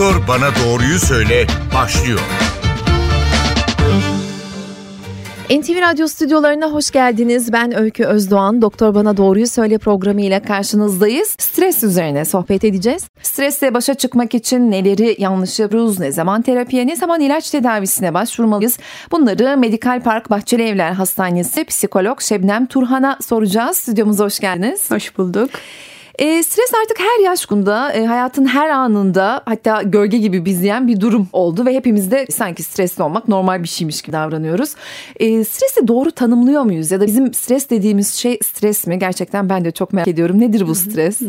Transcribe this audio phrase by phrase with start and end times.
[0.00, 2.20] Doktor Bana Doğruyu Söyle başlıyor.
[5.50, 7.52] NTV Radyo stüdyolarına hoş geldiniz.
[7.52, 8.62] Ben Öykü Özdoğan.
[8.62, 11.36] Doktor Bana Doğruyu Söyle programı ile karşınızdayız.
[11.38, 13.08] Stres üzerine sohbet edeceğiz.
[13.22, 18.78] Stresle başa çıkmak için neleri yanlış yapıyoruz, ne zaman terapiye, ne zaman ilaç tedavisine başvurmalıyız?
[19.10, 23.76] Bunları Medikal Park Bahçeli Evler Hastanesi psikolog Şebnem Turhan'a soracağız.
[23.76, 24.90] Stüdyomuza hoş geldiniz.
[24.90, 25.50] Hoş bulduk.
[26.20, 31.00] E, stres artık her yaş grubunda, e, hayatın her anında hatta gölge gibi bizleyen bir
[31.00, 34.74] durum oldu ve hepimiz de sanki stresli olmak normal bir şeymiş gibi davranıyoruz.
[35.16, 38.98] E, stresi doğru tanımlıyor muyuz ya da bizim stres dediğimiz şey stres mi?
[38.98, 40.40] Gerçekten ben de çok merak ediyorum.
[40.40, 41.20] Nedir bu stres?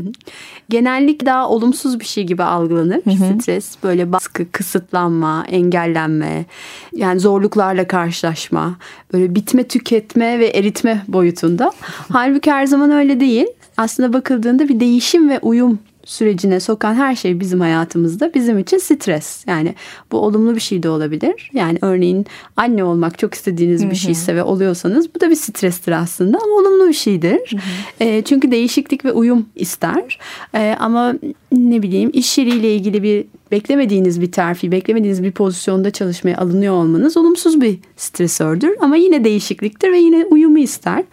[0.70, 3.02] Genellikle daha olumsuz bir şey gibi algılanır.
[3.42, 6.46] Stres böyle baskı, kısıtlanma, engellenme,
[6.94, 8.76] yani zorluklarla karşılaşma,
[9.14, 11.72] böyle bitme, tüketme ve eritme boyutunda.
[12.12, 13.48] Halbuki her zaman öyle değil
[13.82, 19.44] aslında bakıldığında bir değişim ve uyum sürecine sokan her şey bizim hayatımızda bizim için stres.
[19.48, 19.76] Yani
[20.12, 21.52] bu olumlu bir şey de olabilir.
[21.54, 22.26] Yani örneğin
[22.58, 26.88] anne olmak çok istediğiniz bir şeyse ve oluyorsanız bu da bir strestir aslında ama olumlu
[26.88, 27.56] bir şeydir.
[28.00, 30.20] E, çünkü değişiklik ve uyum ister.
[30.56, 31.14] E, ama
[31.52, 37.18] ne bileyim iş yeriyle ilgili bir beklemediğiniz bir terfi, beklemediğiniz bir pozisyonda çalışmaya alınıyor olmanız
[37.18, 38.76] olumsuz bir stresördür.
[38.80, 41.04] Ama yine değişikliktir ve yine uyumu ister.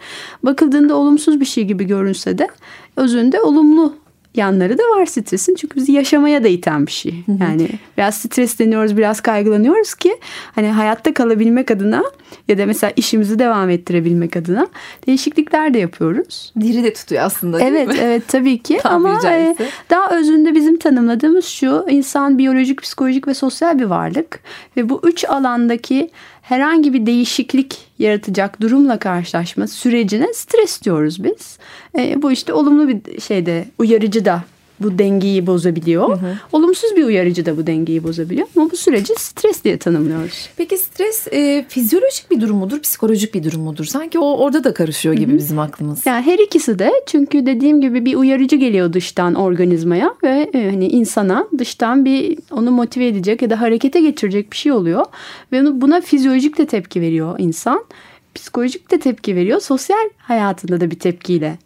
[0.43, 2.47] Bakıldığında olumsuz bir şey gibi görünse de
[2.95, 3.93] özünde olumlu
[4.35, 5.55] yanları da var stresin.
[5.55, 7.23] Çünkü bizi yaşamaya da iten bir şey.
[7.39, 10.17] Yani biraz stresleniyoruz, biraz kaygılanıyoruz ki
[10.55, 12.03] hani hayatta kalabilmek adına
[12.47, 14.67] ya da mesela işimizi devam ettirebilmek adına
[15.07, 16.53] değişiklikler de yapıyoruz.
[16.59, 17.95] Diri de tutuyor aslında değil evet, mi?
[18.01, 18.79] Evet, tabii ki.
[18.83, 19.55] Ama e,
[19.89, 21.85] daha özünde bizim tanımladığımız şu.
[21.89, 24.39] insan biyolojik, psikolojik ve sosyal bir varlık
[24.77, 26.09] ve bu üç alandaki
[26.49, 31.57] herhangi bir değişiklik yaratacak durumla karşılaşma sürecine stres diyoruz biz.
[31.97, 34.43] E, bu işte olumlu bir şeyde uyarıcı da
[34.81, 36.09] bu dengeyi bozabiliyor.
[36.09, 36.37] Hı hı.
[36.51, 38.47] Olumsuz bir uyarıcı da bu dengeyi bozabiliyor.
[38.57, 40.49] Ama bu süreci stres diye tanımlıyoruz.
[40.57, 43.85] Peki stres e, fizyolojik bir durum mudur, psikolojik bir durum mudur?
[43.85, 45.37] Sanki o orada da karışıyor gibi hı hı.
[45.37, 46.05] bizim aklımız.
[46.05, 50.87] Yani her ikisi de çünkü dediğim gibi bir uyarıcı geliyor dıştan organizmaya ve e, hani
[50.87, 55.05] insana dıştan bir onu motive edecek ya da harekete geçirecek bir şey oluyor
[55.51, 57.85] ve buna fizyolojik de tepki veriyor insan.
[58.35, 59.61] Psikolojik de tepki veriyor.
[59.61, 61.57] Sosyal hayatında da bir tepkiyle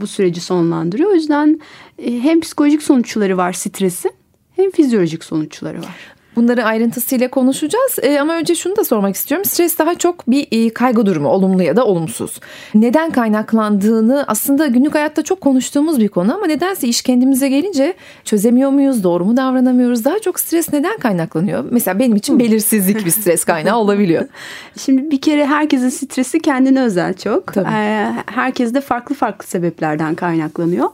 [0.00, 1.10] bu süreci sonlandırıyor.
[1.10, 1.60] O yüzden
[1.98, 4.12] e, hem psikolojik sonuçları var stresin
[4.56, 6.19] hem fizyolojik sonuçları var.
[6.36, 7.98] Bunları ayrıntısıyla konuşacağız.
[8.02, 9.44] E, ama önce şunu da sormak istiyorum.
[9.44, 12.40] Stres daha çok bir e, kaygı durumu, olumlu ya da olumsuz.
[12.74, 18.70] Neden kaynaklandığını aslında günlük hayatta çok konuştuğumuz bir konu ama nedense iş kendimize gelince çözemiyor
[18.70, 20.04] muyuz, doğru mu davranamıyoruz?
[20.04, 21.64] Daha çok stres neden kaynaklanıyor?
[21.70, 24.24] Mesela benim için belirsizlik bir stres kaynağı olabiliyor.
[24.78, 27.54] Şimdi bir kere herkesin stresi kendine özel çok.
[27.54, 27.68] Tabii.
[27.68, 30.88] Ee, herkes de farklı farklı sebeplerden kaynaklanıyor.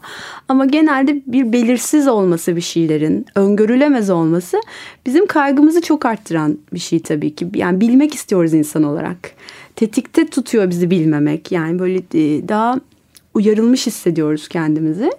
[0.48, 4.60] Ama genelde bir belirsiz olması bir şeylerin, öngörülemez olması
[5.06, 7.48] bizim kaygımızı çok arttıran bir şey tabii ki.
[7.54, 9.18] Yani bilmek istiyoruz insan olarak.
[9.76, 11.52] Tetikte tutuyor bizi bilmemek.
[11.52, 12.80] Yani böyle e, daha
[13.34, 15.10] uyarılmış hissediyoruz kendimizi.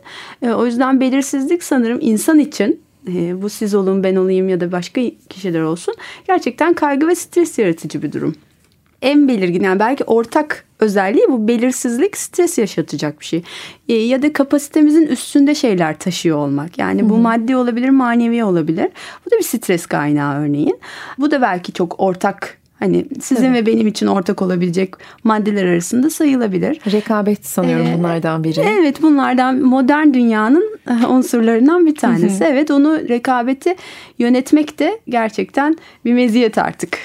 [0.41, 4.72] E, o yüzden belirsizlik sanırım insan için e, bu siz olun ben olayım ya da
[4.72, 5.96] başka kişiler olsun
[6.28, 8.35] gerçekten kaygı ve stres yaratıcı bir durum
[9.02, 13.44] en belirgin yani belki ortak özelliği bu belirsizlik stres yaşatacak bir şey.
[13.90, 16.78] E, ya da kapasitemizin üstünde şeyler taşıyor olmak.
[16.78, 17.09] Yani Hı-hı.
[17.09, 18.90] bu maddi olabilir, manevi olabilir.
[19.25, 20.80] Bu da bir stres kaynağı örneğin.
[21.18, 23.53] Bu da belki çok ortak Hani sizin Tabii.
[23.53, 24.94] ve benim için ortak olabilecek
[25.24, 26.79] maddeler arasında sayılabilir.
[26.91, 28.59] Rekabet sanıyorum ee, bunlardan biri.
[28.59, 30.79] Evet bunlardan modern dünyanın
[31.09, 32.44] unsurlarından bir tanesi.
[32.44, 33.75] Evet onu rekabeti
[34.19, 37.00] yönetmek de gerçekten bir meziyet artık.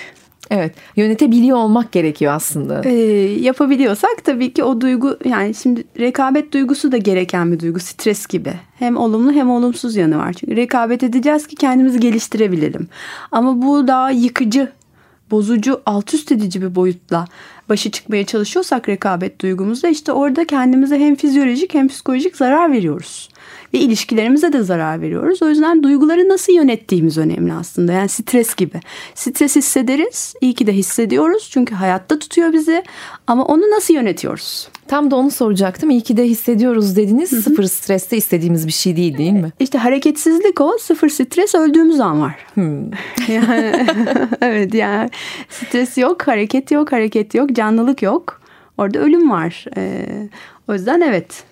[0.55, 2.83] Evet yönetebiliyor olmak gerekiyor aslında.
[2.85, 2.93] Ee,
[3.41, 8.53] yapabiliyorsak tabii ki o duygu yani şimdi rekabet duygusu da gereken bir duygu stres gibi.
[8.79, 10.33] Hem olumlu hem olumsuz yanı var.
[10.33, 12.89] Çünkü rekabet edeceğiz ki kendimizi geliştirebilelim.
[13.31, 14.73] Ama bu daha yıkıcı,
[15.31, 17.25] bozucu, alt üst edici bir boyutla
[17.69, 23.29] başa çıkmaya çalışıyorsak rekabet duygumuzda işte orada kendimize hem fizyolojik hem psikolojik zarar veriyoruz
[23.75, 25.43] ve ilişkilerimize de zarar veriyoruz.
[25.43, 27.93] O yüzden duyguları nasıl yönettiğimiz önemli aslında.
[27.93, 28.81] Yani stres gibi.
[29.15, 30.35] Stres hissederiz.
[30.41, 31.49] İyi ki de hissediyoruz.
[31.53, 32.83] Çünkü hayatta tutuyor bizi.
[33.27, 34.69] Ama onu nasıl yönetiyoruz?
[34.89, 35.91] Tam da onu soracaktım.
[35.91, 37.33] İyi ki de hissediyoruz dediniz.
[37.33, 37.43] Hı-hı.
[37.43, 39.53] Sıfır streste istediğimiz bir şey değil değil mi?
[39.61, 40.79] İşte hareketsizlik o.
[40.79, 42.37] Sıfır stres öldüğümüz an var.
[42.55, 42.91] Hmm.
[43.29, 43.87] yani,
[44.41, 45.11] evet yani
[45.49, 48.43] stres yok, hareket yok, hareket yok, canlılık yok.
[48.79, 49.65] Orada ölüm var.
[49.77, 50.29] Ee,
[50.69, 51.45] o yüzden evet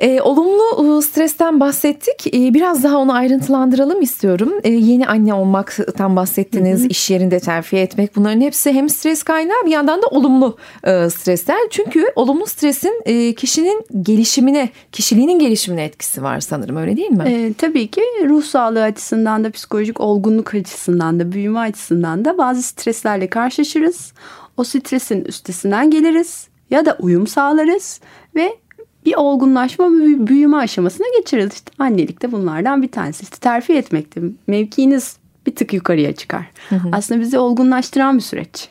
[0.00, 2.34] E, olumlu stresten bahsettik.
[2.34, 4.52] E, biraz daha onu ayrıntılandıralım istiyorum.
[4.64, 6.80] E, yeni anne olmaktan bahsettiniz.
[6.80, 6.88] Hı hı.
[6.88, 8.16] iş yerinde terfi etmek.
[8.16, 11.58] Bunların hepsi hem stres kaynağı bir yandan da olumlu e, stresler.
[11.70, 17.24] Çünkü olumlu stresin e, kişinin gelişimine, kişiliğinin gelişimine etkisi var sanırım öyle değil mi?
[17.26, 22.62] E, tabii ki ruh sağlığı açısından da psikolojik olgunluk açısından da büyüme açısından da bazı
[22.62, 24.12] streslerle karşılaşırız.
[24.56, 28.00] O stresin üstesinden geliriz ya da uyum sağlarız
[28.34, 28.56] ve
[29.04, 31.52] bir olgunlaşma ve bir büyüme aşamasına geçiriz.
[31.54, 33.22] İşte annelik de bunlardan bir tanesi.
[33.22, 35.16] İşte terfi etmekte mevkiniz
[35.46, 36.50] bir tık yukarıya çıkar.
[36.68, 36.88] Hı hı.
[36.92, 38.68] Aslında bizi olgunlaştıran bir süreç.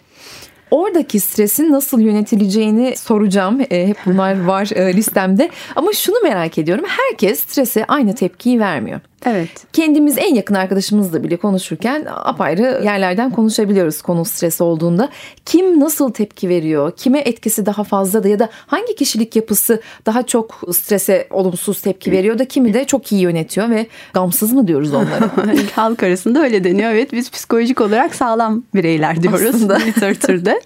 [0.72, 3.62] Oradaki stresin nasıl yönetileceğini soracağım.
[3.70, 5.50] E, hep bunlar var e, listemde.
[5.76, 6.86] Ama şunu merak ediyorum.
[6.88, 9.00] Herkes strese aynı tepkiyi vermiyor.
[9.26, 9.50] Evet.
[9.74, 15.10] Kendimiz en yakın arkadaşımızla bile konuşurken apayrı yerlerden konuşabiliyoruz konu stres olduğunda.
[15.46, 16.92] Kim nasıl tepki veriyor?
[16.98, 22.12] Kime etkisi daha fazla da ya da hangi kişilik yapısı daha çok strese olumsuz tepki
[22.12, 25.30] veriyor da kimi de çok iyi yönetiyor ve gamsız mı diyoruz onlara?
[25.76, 26.92] Halk arasında öyle deniyor.
[26.92, 29.76] Evet biz psikolojik olarak sağlam bireyler diyoruz Aslında.
[29.88, 30.62] literatürde.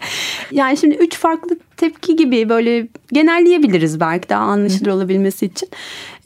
[0.51, 5.69] yani şimdi üç farklı tepki gibi böyle genelleyebiliriz belki daha anlaşılır olabilmesi için.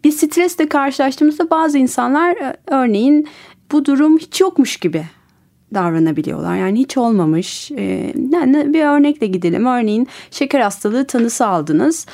[0.03, 3.27] Bir stresle karşılaştığımızda bazı insanlar e, örneğin
[3.71, 5.05] bu durum hiç yokmuş gibi
[5.73, 6.55] davranabiliyorlar.
[6.55, 7.71] Yani hiç olmamış.
[7.71, 9.65] E, yani bir örnekle gidelim.
[9.65, 12.05] Örneğin şeker hastalığı tanısı aldınız.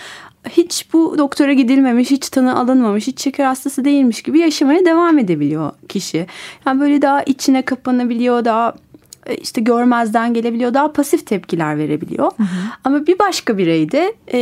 [0.49, 5.71] Hiç bu doktora gidilmemiş, hiç tanı alınmamış, hiç şeker hastası değilmiş gibi yaşamaya devam edebiliyor
[5.89, 6.27] kişi.
[6.65, 8.73] Yani böyle daha içine kapanabiliyor, daha
[9.41, 10.73] işte görmezden gelebiliyor.
[10.73, 12.31] Daha pasif tepkiler verebiliyor.
[12.37, 12.47] Hı hı.
[12.83, 14.39] Ama bir başka bireyde e,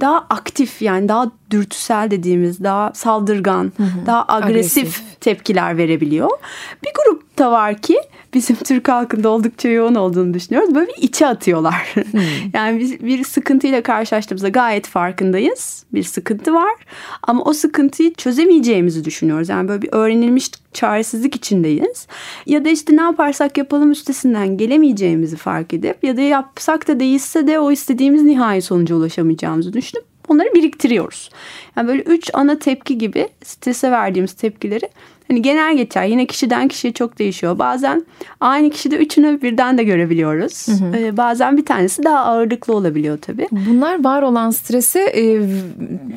[0.00, 4.06] daha aktif yani daha dürtüsel dediğimiz daha saldırgan, hı hı.
[4.06, 6.30] daha agresif, agresif tepkiler verebiliyor.
[6.84, 8.00] Bir grup da var ki
[8.36, 10.74] bizim Türk halkında oldukça yoğun olduğunu düşünüyoruz.
[10.74, 11.94] Böyle bir içe atıyorlar.
[11.94, 12.20] Hmm.
[12.54, 15.84] yani biz bir sıkıntıyla karşılaştığımızda gayet farkındayız.
[15.92, 16.74] Bir sıkıntı var
[17.22, 19.48] ama o sıkıntıyı çözemeyeceğimizi düşünüyoruz.
[19.48, 22.06] Yani böyle bir öğrenilmiş çaresizlik içindeyiz.
[22.46, 27.46] Ya da işte ne yaparsak yapalım üstesinden gelemeyeceğimizi fark edip ya da yapsak da değilse
[27.46, 31.30] de o istediğimiz nihai sonuca ulaşamayacağımızı düşünüp onları biriktiriyoruz.
[31.76, 34.88] Yani böyle üç ana tepki gibi strese verdiğimiz tepkileri
[35.28, 37.58] Hani genel geçer yine kişiden kişiye çok değişiyor.
[37.58, 38.06] Bazen
[38.40, 40.68] aynı kişide üçünü birden de görebiliyoruz.
[40.68, 40.96] Hı hı.
[40.96, 43.48] Ee, bazen bir tanesi daha ağırlıklı olabiliyor tabii.
[43.50, 45.40] Bunlar var olan strese e,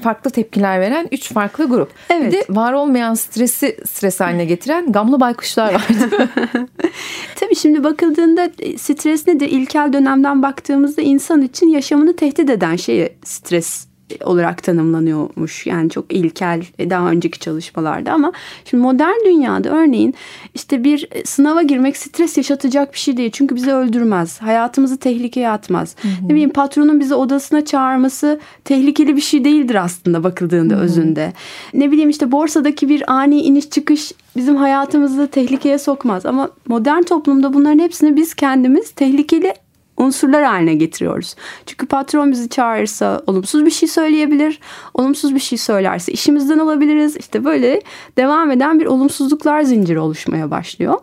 [0.02, 1.92] farklı tepkiler veren üç farklı grup.
[2.10, 2.28] Evet.
[2.28, 5.88] Bir de var olmayan stresi stres haline getiren gamlı baykuşlar var.
[7.36, 9.50] tabii şimdi bakıldığında e, stres nedir?
[9.50, 13.90] İlkel dönemden baktığımızda insan için yaşamını tehdit eden şeye stres
[14.24, 15.68] olarak tanımlanıyormuş.
[15.68, 18.32] Yani çok ilkel e, daha önceki çalışmalarda ama
[18.66, 20.14] şimdi modern dünyada örneğin
[20.56, 23.32] işte bir sınava girmek stres yaşatacak bir şey değil.
[23.34, 24.42] Çünkü bizi öldürmez.
[24.42, 25.96] Hayatımızı tehlikeye atmaz.
[26.02, 26.12] Hı hı.
[26.26, 30.84] Ne bileyim patronun bizi odasına çağırması tehlikeli bir şey değildir aslında bakıldığında hı hı.
[30.84, 31.34] özünde.
[31.74, 36.26] Ne bileyim işte borsadaki bir ani iniş çıkış bizim hayatımızı tehlikeye sokmaz.
[36.26, 39.54] Ama modern toplumda bunların hepsini biz kendimiz tehlikeli
[40.00, 41.36] unsurlar haline getiriyoruz.
[41.66, 44.60] Çünkü patron bizi çağırırsa olumsuz bir şey söyleyebilir.
[44.94, 47.18] Olumsuz bir şey söylerse işimizden olabiliriz.
[47.18, 47.82] İşte böyle
[48.18, 50.96] devam eden bir olumsuzluklar zinciri oluşmaya başlıyor.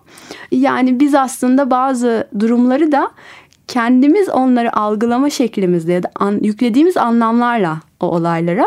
[0.50, 3.10] Yani biz aslında bazı durumları da
[3.68, 8.66] kendimiz onları algılama şeklimizle ya da an, yüklediğimiz anlamlarla o olaylara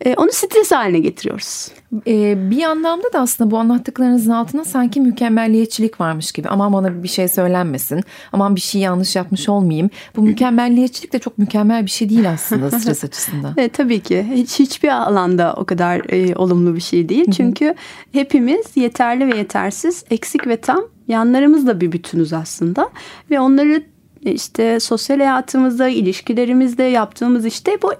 [0.00, 1.68] e, onu stres haline getiriyoruz.
[2.06, 6.48] E, bir anlamda da aslında bu anlattıklarınızın altında sanki mükemmelliyetçilik varmış gibi.
[6.48, 8.00] Aman bana bir şey söylenmesin.
[8.32, 9.90] Aman bir şey yanlış yapmış olmayayım.
[10.16, 13.54] Bu mükemmelliyetçilik de çok mükemmel bir şey değil aslında stres açısından.
[13.56, 14.26] Evet tabii ki.
[14.34, 17.30] Hiç hiçbir alanda o kadar e, olumlu bir şey değil.
[17.30, 17.74] Çünkü
[18.12, 22.90] hepimiz yeterli ve yetersiz, eksik ve tam yanlarımızla bir bütünüz aslında.
[23.30, 23.82] Ve onları
[24.24, 27.92] işte sosyal hayatımızda, ilişkilerimizde yaptığımız işte bu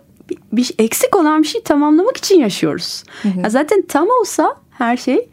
[0.53, 3.05] bir eksik olan bir şey tamamlamak için yaşıyoruz.
[3.23, 3.41] Hı hı.
[3.41, 5.29] Ya zaten tam olsa her şey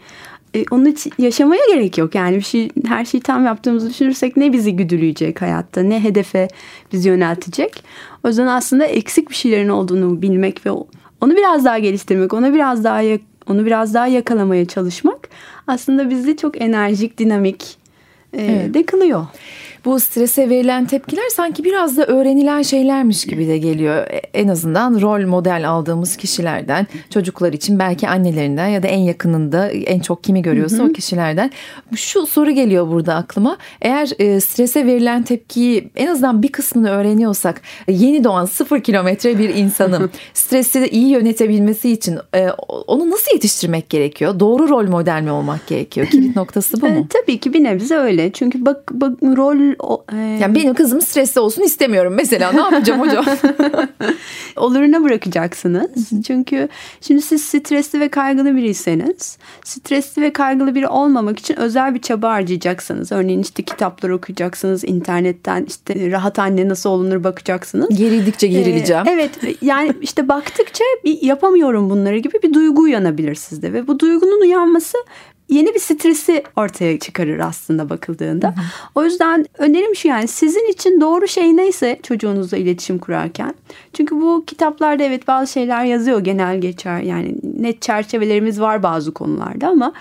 [0.56, 2.15] e, onun için yaşamaya gerek yok.
[2.15, 6.48] Yani bir şey her şeyi tam yaptığımızı düşünürsek ne bizi güdüleyecek hayatta, ne hedefe
[6.94, 7.84] bizi yöneltecek.
[8.24, 10.72] O yüzden aslında eksik bir şeylerin olduğunu bilmek ve
[11.22, 13.01] onu biraz daha geliştirmek, ona biraz daha
[13.48, 15.29] onu biraz daha yakalamaya çalışmak
[15.67, 17.77] aslında bizi çok enerjik, dinamik
[18.34, 18.74] e, evet.
[18.74, 19.25] de kılıyor
[19.88, 24.08] bu strese verilen tepkiler sanki biraz da öğrenilen şeylermiş gibi de geliyor.
[24.08, 29.70] E, en azından rol model aldığımız kişilerden, çocuklar için belki annelerinden ya da en yakınında
[29.70, 30.89] en çok kimi görüyorsa hı hı.
[30.89, 31.51] o kişilerden.
[31.96, 33.58] Şu soru geliyor burada aklıma.
[33.82, 39.50] Eğer e, strese verilen tepkiyi en azından bir kısmını öğreniyorsak yeni doğan sıfır kilometre bir
[39.50, 42.50] insanın stresi iyi yönetebilmesi için e,
[42.88, 44.39] onu nasıl yetiştirmek gerekiyor?
[44.39, 46.08] Doğru rol model mi olmak gerekiyor?
[46.08, 47.00] Kilit noktası bu mu?
[47.00, 48.32] E, tabii ki bir nebze öyle.
[48.32, 52.51] Çünkü bak, bak rol o, e, Yani benim kızım stresli olsun istemiyorum mesela.
[52.51, 53.25] Ne yapacağım hocam?
[54.55, 56.10] oluruna bırakacaksınız.
[56.27, 56.69] Çünkü
[57.01, 62.29] şimdi siz stresli ve kaygılı biriyseniz stresli ve kaygılı biri olmamak için özel bir çaba
[62.29, 63.12] harcayacaksınız.
[63.12, 67.98] Örneğin işte kitaplar okuyacaksınız, internetten işte rahat anne nasıl olunur bakacaksınız.
[67.98, 69.07] Gerildikçe gerileceğim.
[69.07, 69.31] Ee, evet
[69.62, 74.98] yani işte baktıkça bir yapamıyorum bunları gibi bir duygu uyanabilir sizde ve bu duygunun uyanması
[75.50, 78.48] yeni bir stresi ortaya çıkarır aslında bakıldığında.
[78.48, 78.66] Hı hı.
[78.96, 83.54] O yüzden önerim şu yani sizin için doğru şey neyse çocuğunuzla iletişim kurarken.
[83.94, 89.68] Çünkü bu kitaplarda evet bazı şeyler yazıyor genel geçer yani net çerçevelerimiz var bazı konularda
[89.68, 89.94] ama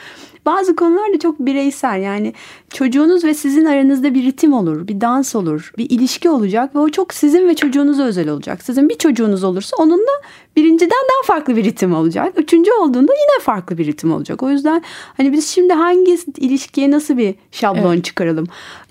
[0.47, 2.33] bazı konular da çok bireysel yani
[2.73, 6.89] çocuğunuz ve sizin aranızda bir ritim olur, bir dans olur, bir ilişki olacak ve o
[6.89, 8.63] çok sizin ve çocuğunuza özel olacak.
[8.63, 10.23] Sizin bir çocuğunuz olursa onunla
[10.57, 12.33] birinciden daha farklı bir ritim olacak.
[12.37, 14.43] Üçüncü olduğunda yine farklı bir ritim olacak.
[14.43, 14.83] O yüzden
[15.17, 18.05] hani biz şimdi hangi ilişkiye nasıl bir şablon evet.
[18.05, 18.47] çıkaralım?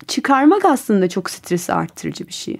[0.08, 2.56] Çıkarmak aslında çok stresi arttırıcı bir şey.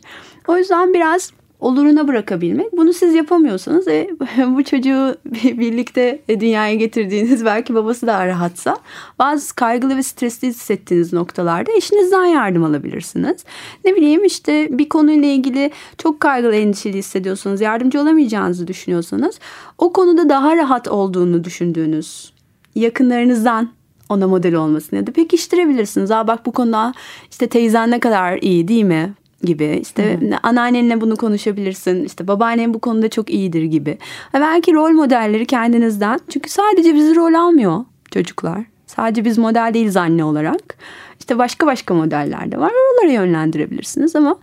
[0.49, 2.73] O yüzden biraz oluruna bırakabilmek.
[2.77, 4.11] Bunu siz yapamıyorsanız e,
[4.47, 8.77] bu çocuğu birlikte dünyaya getirdiğiniz belki babası daha rahatsa
[9.19, 13.45] bazı kaygılı ve stresli hissettiğiniz noktalarda eşinizden yardım alabilirsiniz.
[13.85, 19.39] Ne bileyim işte bir konuyla ilgili çok kaygılı endişeli hissediyorsanız yardımcı olamayacağınızı düşünüyorsanız
[19.79, 22.33] o konuda daha rahat olduğunu düşündüğünüz
[22.75, 23.71] yakınlarınızdan
[24.09, 26.11] ona model olmasını ya da pekiştirebilirsiniz.
[26.11, 26.95] Aa bak bu konuda
[27.31, 29.15] işte teyzen ne kadar iyi değil mi?
[29.43, 30.39] Gibi işte Hı-hı.
[30.43, 33.91] anneannenle bunu konuşabilirsin işte babaannen bu konuda çok iyidir gibi
[34.35, 39.97] ve belki rol modelleri kendinizden çünkü sadece bizi rol almıyor çocuklar sadece biz model değiliz
[39.97, 40.77] anne olarak
[41.19, 44.39] işte başka başka modeller de var oralara yönlendirebilirsiniz ama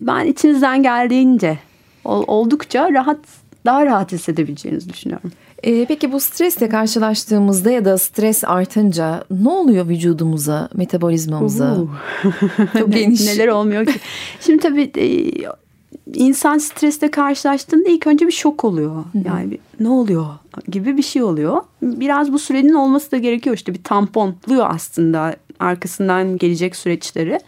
[0.00, 1.58] ben içinizden geldiğince
[2.04, 3.18] oldukça rahat
[3.66, 5.32] daha rahat hissedebileceğinizi düşünüyorum.
[5.64, 11.76] Ee, peki bu stresle karşılaştığımızda ya da stres artınca ne oluyor vücudumuza, metabolizmamıza?
[12.78, 13.26] Çok geniş.
[13.26, 13.94] Neler olmuyor ki?
[14.40, 15.32] Şimdi tabii e,
[16.14, 19.04] insan stresle karşılaştığında ilk önce bir şok oluyor.
[19.24, 20.26] Yani bir, ne oluyor
[20.68, 21.62] gibi bir şey oluyor.
[21.82, 27.40] Biraz bu sürenin olması da gerekiyor işte bir tamponluyor aslında arkasından gelecek süreçleri.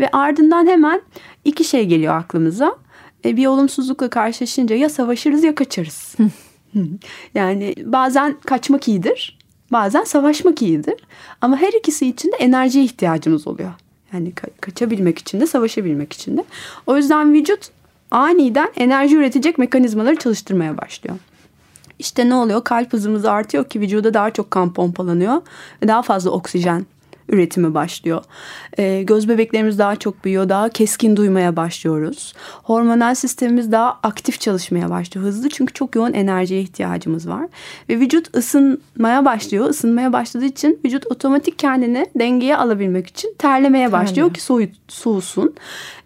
[0.00, 1.02] Ve ardından hemen
[1.44, 2.76] iki şey geliyor aklımıza.
[3.24, 6.14] E, bir olumsuzlukla karşılaşınca ya savaşırız ya kaçarız.
[7.34, 9.38] Yani bazen kaçmak iyidir,
[9.72, 10.94] bazen savaşmak iyidir.
[11.40, 13.72] Ama her ikisi için de enerjiye ihtiyacımız oluyor.
[14.12, 16.44] Yani ka- kaçabilmek için de savaşabilmek için de.
[16.86, 17.70] O yüzden vücut
[18.10, 21.16] aniden enerji üretecek mekanizmaları çalıştırmaya başlıyor.
[21.98, 22.64] İşte ne oluyor?
[22.64, 25.42] Kalp hızımız artıyor ki vücuda daha çok kan pompalanıyor
[25.82, 26.86] ve daha fazla oksijen
[27.28, 28.24] üretimi başlıyor.
[28.78, 32.34] E, göz bebeklerimiz daha çok büyüyor, daha keskin duymaya başlıyoruz.
[32.62, 35.26] Hormonal sistemimiz daha aktif çalışmaya başlıyor.
[35.26, 37.46] Hızlı çünkü çok yoğun enerjiye ihtiyacımız var.
[37.88, 39.70] Ve vücut ısınmaya başlıyor.
[39.70, 45.54] Isınmaya başladığı için vücut otomatik kendini dengeye alabilmek için terlemeye başlıyor ki soğut, soğusun.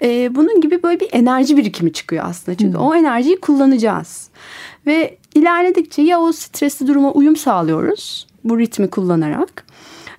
[0.02, 2.58] E, bunun gibi böyle bir enerji birikimi çıkıyor aslında.
[2.58, 2.84] Çünkü hmm.
[2.84, 4.30] o enerjiyi kullanacağız.
[4.86, 9.64] Ve ilerledikçe ya o stresli duruma uyum sağlıyoruz bu ritmi kullanarak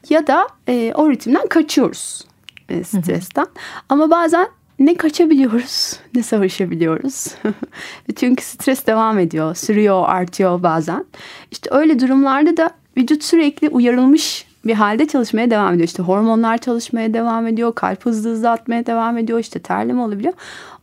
[0.10, 2.26] ya da e, o ritimden kaçıyoruz
[2.70, 3.48] e, stresten.
[3.90, 4.48] Ama bazen
[4.80, 7.28] ne kaçabiliyoruz ne savaşabiliyoruz.
[8.16, 11.06] Çünkü stres devam ediyor, sürüyor, artıyor bazen.
[11.52, 15.88] İşte öyle durumlarda da vücut sürekli uyarılmış bir halde çalışmaya devam ediyor.
[15.88, 20.34] İşte hormonlar çalışmaya devam ediyor, kalp hızlı hızlı atmaya devam ediyor, işte terleme olabiliyor.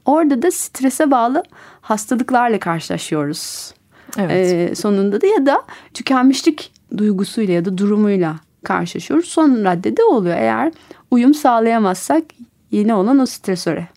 [0.04, 1.42] Orada da strese bağlı
[1.80, 3.74] hastalıklarla karşılaşıyoruz.
[4.18, 4.70] Evet.
[4.70, 5.62] Ee, sonunda da ya da
[5.94, 8.36] tükenmişlik duygusuyla ya da durumuyla
[8.68, 9.28] karşılaşıyoruz.
[9.28, 10.36] Son raddede oluyor.
[10.36, 10.72] Eğer
[11.10, 12.22] uyum sağlayamazsak
[12.70, 13.88] yeni olan o stresöre.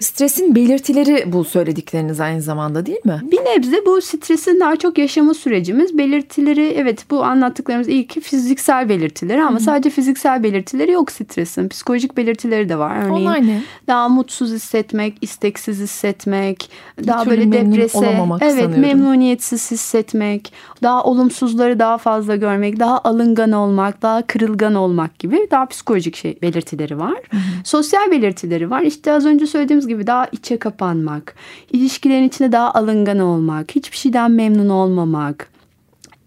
[0.00, 3.20] Stresin belirtileri bu söyledikleriniz aynı zamanda değil mi?
[3.22, 5.98] Bir nebze bu stresin daha çok yaşama sürecimiz.
[5.98, 9.60] Belirtileri evet bu anlattıklarımız iyi ki fiziksel belirtileri ama Hı-hı.
[9.60, 11.68] sadece fiziksel belirtileri yok stresin.
[11.68, 12.96] Psikolojik belirtileri de var.
[12.96, 13.62] Örneğin Onlar ne?
[13.86, 18.80] daha mutsuz hissetmek, isteksiz hissetmek, Bir daha böyle deprese, evet sanıyorum.
[18.80, 20.52] memnuniyetsiz hissetmek,
[20.82, 26.38] daha olumsuzları daha fazla görmek, daha alıngan olmak, daha kırılgan olmak gibi daha psikolojik şey
[26.42, 27.18] belirtileri var.
[27.30, 27.40] Hı-hı.
[27.64, 28.82] Sosyal belirtileri var.
[28.82, 31.34] İşte az önce söylediğimiz gibi daha içe kapanmak,
[31.72, 35.50] ilişkilerin içinde daha alıngan olmak, hiçbir şeyden memnun olmamak,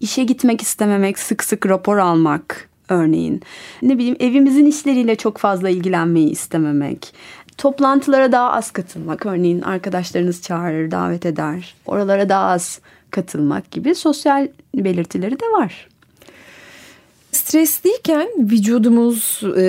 [0.00, 3.42] işe gitmek istememek, sık sık rapor almak örneğin.
[3.82, 7.14] Ne bileyim evimizin işleriyle çok fazla ilgilenmeyi istememek.
[7.58, 9.26] Toplantılara daha az katılmak.
[9.26, 11.74] Örneğin arkadaşlarınız çağırır, davet eder.
[11.86, 12.80] Oralara daha az
[13.10, 15.88] katılmak gibi sosyal belirtileri de var
[17.44, 19.62] stresliyken vücudumuz e,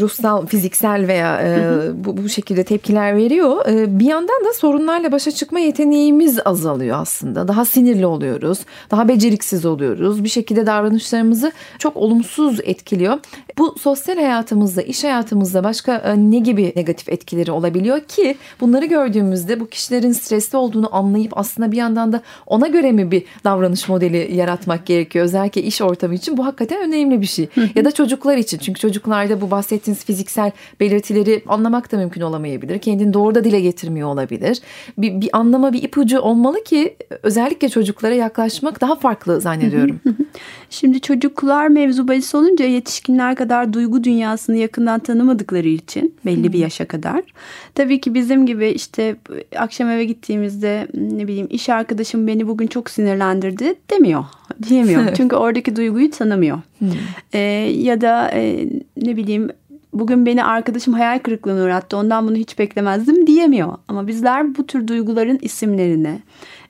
[0.00, 3.66] ruhsal, fiziksel veya e, bu, bu şekilde tepkiler veriyor.
[3.68, 7.48] E, bir yandan da sorunlarla başa çıkma yeteneğimiz azalıyor aslında.
[7.48, 8.58] Daha sinirli oluyoruz,
[8.90, 10.24] daha beceriksiz oluyoruz.
[10.24, 13.18] Bir şekilde davranışlarımızı çok olumsuz etkiliyor.
[13.58, 19.60] Bu sosyal hayatımızda, iş hayatımızda başka e, ne gibi negatif etkileri olabiliyor ki bunları gördüğümüzde
[19.60, 24.36] bu kişilerin stresli olduğunu anlayıp aslında bir yandan da ona göre mi bir davranış modeli
[24.36, 25.24] yaratmak gerekiyor?
[25.24, 27.48] Özellikle iş ortamı için bu hakikaten önemli bir şey.
[27.74, 28.58] ya da çocuklar için.
[28.58, 32.78] Çünkü çocuklarda bu bahsettiğiniz fiziksel belirtileri anlamak da mümkün olamayabilir.
[32.78, 34.60] Kendini doğru da dile getirmiyor olabilir.
[34.98, 40.00] Bir, bir anlama, bir ipucu olmalı ki özellikle çocuklara yaklaşmak daha farklı zannediyorum.
[40.70, 46.84] Şimdi çocuklar mevzu bahis olunca yetişkinler kadar duygu dünyasını yakından tanımadıkları için belli bir yaşa
[46.84, 47.22] kadar.
[47.74, 49.16] Tabii ki bizim gibi işte
[49.56, 54.24] akşam eve gittiğimizde ne bileyim iş arkadaşım beni bugün çok sinirlendirdi demiyor.
[54.68, 55.14] Diyemiyor.
[55.14, 56.58] Çünkü oradaki duyguyu tanımıyor.
[57.32, 57.38] Ee,
[57.76, 59.48] ya da e, ne bileyim
[59.92, 63.74] bugün beni arkadaşım hayal kırıklığına uğrattı ondan bunu hiç beklemezdim diyemiyor.
[63.88, 66.18] Ama bizler bu tür duyguların isimlerini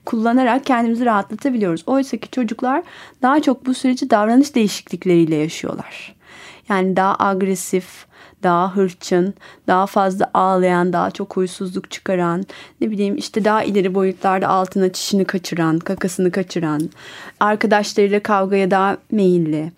[0.05, 1.83] kullanarak kendimizi rahatlatabiliyoruz.
[1.87, 2.83] Oysa ki çocuklar
[3.21, 6.15] daha çok bu süreci davranış değişiklikleriyle yaşıyorlar.
[6.69, 8.06] Yani daha agresif,
[8.43, 9.33] daha hırçın,
[9.67, 12.45] daha fazla ağlayan, daha çok huysuzluk çıkaran,
[12.81, 16.89] ne bileyim işte daha ileri boyutlarda altına çişini kaçıran, kakasını kaçıran,
[17.39, 19.71] arkadaşlarıyla kavgaya daha meyilli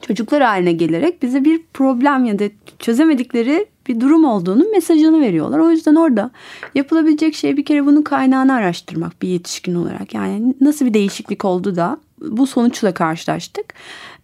[0.00, 2.44] çocuklar haline gelerek bize bir problem ya da
[2.78, 5.58] çözemedikleri bir durum olduğunun mesajını veriyorlar.
[5.58, 6.30] O yüzden orada
[6.74, 10.14] yapılabilecek şey bir kere bunun kaynağını araştırmak bir yetişkin olarak.
[10.14, 13.74] Yani nasıl bir değişiklik oldu da bu sonuçla karşılaştık.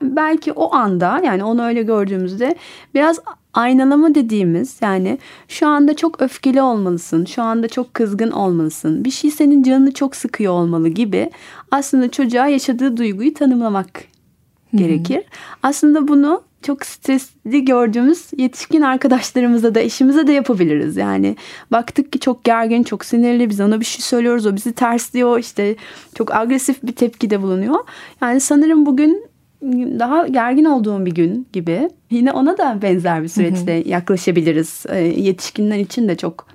[0.03, 2.57] Belki o anda yani onu öyle gördüğümüzde
[2.95, 3.21] biraz
[3.55, 9.31] aynalama dediğimiz yani şu anda çok öfkeli olmalısın, şu anda çok kızgın olmalısın, bir şey
[9.31, 11.31] senin canını çok sıkıyor olmalı gibi
[11.71, 14.05] aslında çocuğa yaşadığı duyguyu tanımlamak
[14.75, 15.23] gerekir.
[15.63, 20.97] Aslında bunu çok stresli gördüğümüz yetişkin arkadaşlarımıza da eşimize de yapabiliriz.
[20.97, 21.37] Yani
[21.73, 25.77] baktık ki çok gergin, çok sinirli biz ona bir şey söylüyoruz o bizi tersliyor işte
[26.15, 27.77] çok agresif bir tepkide bulunuyor.
[28.21, 29.27] Yani sanırım bugün
[29.99, 34.85] daha gergin olduğum bir gün gibi yine ona da benzer bir süreçte yaklaşabiliriz.
[34.89, 36.47] Ee, yetişkinler için de çok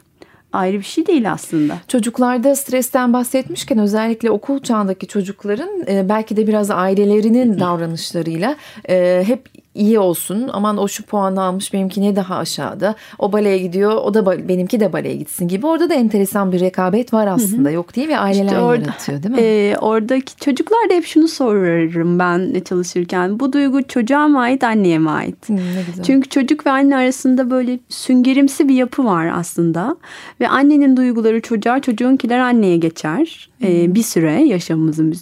[0.54, 1.78] ayrı bir şey değil aslında.
[1.88, 8.56] Çocuklarda stresten bahsetmişken özellikle okul çağındaki çocukların e, belki de biraz ailelerinin davranışlarıyla
[8.90, 10.50] e, hep iyi olsun.
[10.54, 12.96] Aman o şu puanı almış benimki ne daha aşağıda.
[13.20, 15.68] O baleye gidiyor o da benimki de baleye gitsin gibi.
[15.68, 17.76] Orada da enteresan bir rekabet var aslında hı hı.
[17.76, 18.18] yok değil mi?
[18.18, 19.42] Aileler işte orada, yaratıyor değil mi?
[19.42, 23.40] E, oradaki çocuklar da hep şunu sorarım ben çalışırken.
[23.40, 25.50] Bu duygu çocuğa mı ait anneye mi ait?
[25.50, 26.04] Hı, ne güzel.
[26.04, 29.96] Çünkü çocuk ve anne arasında böyle süngerimsi bir yapı var aslında.
[30.42, 33.50] Ve annenin duyguları çocuğa çocuğunkiler anneye geçer.
[33.62, 33.68] Hı.
[33.68, 35.14] E, bir süre yaşamımızın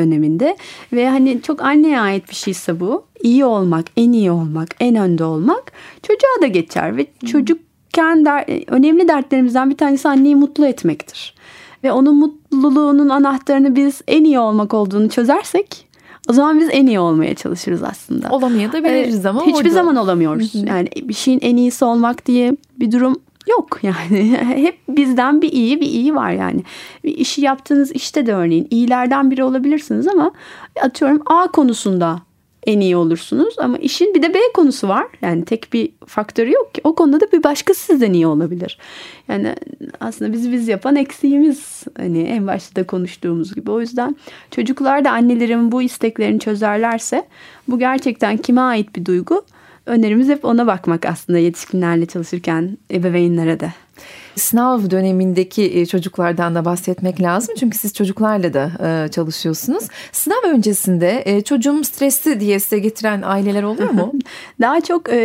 [0.00, 0.56] döneminde
[0.92, 5.24] ve hani çok anneye ait bir şeyse bu iyi olmak, en iyi olmak, en önde
[5.24, 11.34] olmak çocuğa da geçer ve çocukken der, önemli dertlerimizden bir tanesi anneyi mutlu etmektir.
[11.84, 15.86] Ve onun mutluluğunun anahtarını biz en iyi olmak olduğunu çözersek
[16.30, 18.28] o zaman biz en iyi olmaya çalışırız aslında.
[18.30, 19.70] Olamaya da biliriz ama Hiçbir orada.
[19.70, 20.54] zaman olamıyoruz.
[20.54, 23.16] Yani bir şeyin en iyisi olmak diye bir durum
[23.48, 24.36] yok yani.
[24.38, 26.62] Hep bizden bir iyi bir iyi var yani.
[27.04, 30.32] Bir işi yaptığınız işte de örneğin iyilerden biri olabilirsiniz ama
[30.82, 32.20] atıyorum A konusunda
[32.66, 35.06] en iyi olursunuz ama işin bir de B konusu var.
[35.22, 36.80] Yani tek bir faktörü yok ki.
[36.84, 38.78] O konuda da bir başkası sizden iyi olabilir.
[39.28, 39.54] Yani
[40.00, 43.70] aslında biz biz yapan eksiğimiz hani en başta da konuştuğumuz gibi.
[43.70, 44.16] O yüzden
[44.50, 47.26] çocuklar da annelerin bu isteklerini çözerlerse
[47.68, 49.44] bu gerçekten kime ait bir duygu?
[49.86, 53.72] Önerimiz hep ona bakmak aslında yetişkinlerle çalışırken ebeveynlere de.
[54.36, 57.54] Sınav dönemindeki e, çocuklardan da bahsetmek lazım.
[57.60, 59.84] Çünkü siz çocuklarla da e, çalışıyorsunuz.
[60.12, 64.12] Sınav öncesinde e, çocuğum stresli diye size getiren aileler oluyor mu?
[64.60, 65.18] Daha çok e,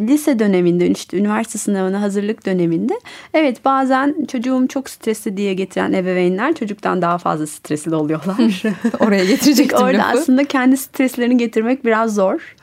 [0.00, 2.94] lise döneminde işte üniversite sınavına hazırlık döneminde
[3.34, 8.62] evet bazen çocuğum çok stresli diye getiren ebeveynler çocuktan daha fazla stresli oluyorlar.
[9.00, 10.18] Oraya getirecektim Orada lafı.
[10.18, 12.54] aslında kendi streslerini getirmek biraz zor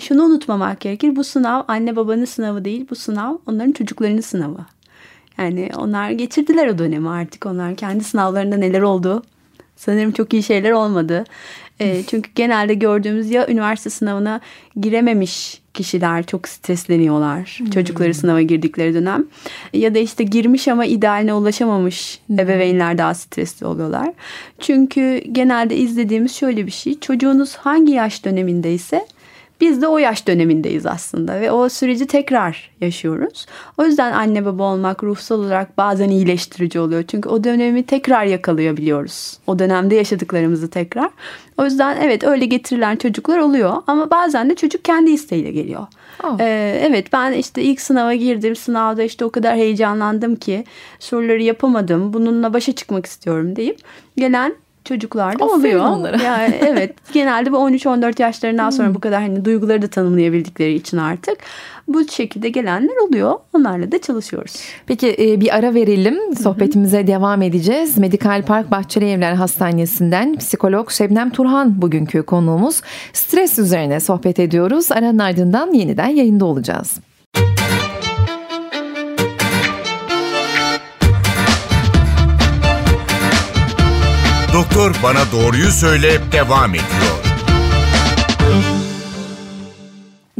[0.00, 1.16] şunu unutmamak gerekir.
[1.16, 2.86] Bu sınav anne babanın sınavı değil.
[2.90, 4.66] Bu sınav onların çocuklarının sınavı.
[5.38, 7.46] Yani onlar geçirdiler o dönemi artık.
[7.46, 9.22] Onlar kendi sınavlarında neler oldu.
[9.76, 11.24] Sanırım çok iyi şeyler olmadı.
[11.80, 14.40] E, çünkü genelde gördüğümüz ya üniversite sınavına
[14.80, 17.56] girememiş kişiler çok stresleniyorlar.
[17.58, 17.70] Hmm.
[17.70, 19.26] Çocukları sınava girdikleri dönem.
[19.72, 22.38] Ya da işte girmiş ama idealine ulaşamamış hmm.
[22.38, 24.12] ebeveynler daha stresli oluyorlar.
[24.58, 27.00] Çünkü genelde izlediğimiz şöyle bir şey.
[27.00, 29.06] Çocuğunuz hangi yaş dönemindeyse
[29.60, 33.46] Biz de o yaş dönemindeyiz aslında ve o süreci tekrar yaşıyoruz.
[33.78, 37.04] O yüzden anne baba olmak ruhsal olarak bazen iyileştirici oluyor.
[37.08, 39.38] Çünkü o dönemi tekrar yakalayabiliyoruz.
[39.46, 41.10] O dönemde yaşadıklarımızı tekrar.
[41.58, 45.86] O yüzden evet öyle getirilen çocuklar oluyor ama bazen de çocuk kendi isteğiyle geliyor.
[46.24, 46.40] Oh.
[46.40, 48.56] Ee, evet ben işte ilk sınava girdim.
[48.56, 50.64] Sınavda işte o kadar heyecanlandım ki
[50.98, 52.12] soruları yapamadım.
[52.12, 53.78] Bununla başa çıkmak istiyorum deyip
[54.16, 54.54] gelen
[54.88, 55.84] çocuklar da oluyor.
[55.84, 56.22] Onlara.
[56.22, 58.94] Yani evet genelde bu 13-14 yaşlarından sonra hmm.
[58.94, 61.38] bu kadar hani duyguları da tanımlayabildikleri için artık
[61.88, 63.34] bu şekilde gelenler oluyor.
[63.52, 64.52] Onlarla da çalışıyoruz.
[64.86, 66.36] Peki e, bir ara verelim.
[66.36, 67.98] Sohbetimize devam edeceğiz.
[67.98, 72.82] Medikal Park Bahçeli Evler Hastanesi'nden psikolog Şebnem Turhan bugünkü konuğumuz.
[73.12, 74.92] Stres üzerine sohbet ediyoruz.
[74.92, 77.00] Aranın ardından yeniden yayında olacağız.
[84.58, 87.18] Doktor Bana Doğruyu Söyle devam ediyor.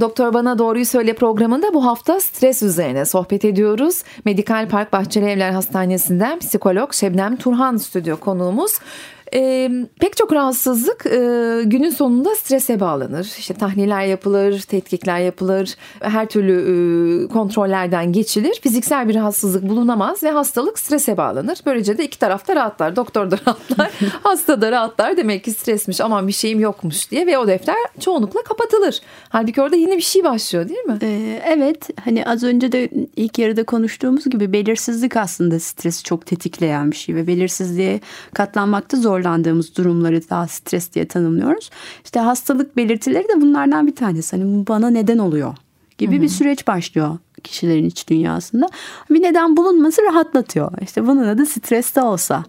[0.00, 4.02] Doktor Bana Doğruyu Söyle programında bu hafta stres üzerine sohbet ediyoruz.
[4.24, 8.78] Medikal Park Bahçeli Evler Hastanesi'nden psikolog Şebnem Turhan stüdyo konuğumuz.
[9.34, 11.18] E, pek çok rahatsızlık e,
[11.64, 13.34] günün sonunda strese bağlanır.
[13.38, 18.60] İşte tahliller yapılır, tetkikler yapılır, her türlü e, kontrollerden geçilir.
[18.62, 21.58] Fiziksel bir rahatsızlık bulunamaz ve hastalık strese bağlanır.
[21.66, 22.96] Böylece de iki tarafta rahatlar.
[22.96, 23.90] Doktor da rahatlar,
[24.22, 25.16] hasta da rahatlar.
[25.16, 29.00] Demek ki stresmiş aman bir şeyim yokmuş diye ve o defter çoğunlukla kapatılır.
[29.28, 30.98] Halbuki orada yeni bir şey başlıyor değil mi?
[31.02, 36.90] Ee, evet hani az önce de ilk yarıda konuştuğumuz gibi belirsizlik aslında stresi çok tetikleyen
[36.90, 38.00] bir şey ve belirsizliğe
[38.34, 41.70] katlanmakta zor zorlandığımız durumları daha stres diye tanımlıyoruz.
[42.04, 44.36] İşte hastalık belirtileri de bunlardan bir tanesi.
[44.36, 45.54] Hani bana neden oluyor
[45.98, 46.22] gibi Hı-hı.
[46.22, 48.68] bir süreç başlıyor kişilerin iç dünyasında.
[49.10, 50.72] Bir neden bulunması rahatlatıyor.
[50.82, 52.44] İşte bunun adı stres de olsa.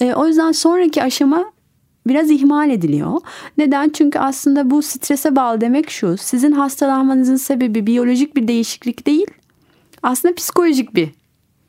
[0.00, 1.44] E, o yüzden sonraki aşama
[2.06, 3.20] biraz ihmal ediliyor.
[3.58, 3.88] Neden?
[3.88, 6.16] Çünkü aslında bu strese bağlı demek şu.
[6.16, 9.26] Sizin hastalanmanızın sebebi biyolojik bir değişiklik değil.
[10.02, 11.10] Aslında psikolojik bir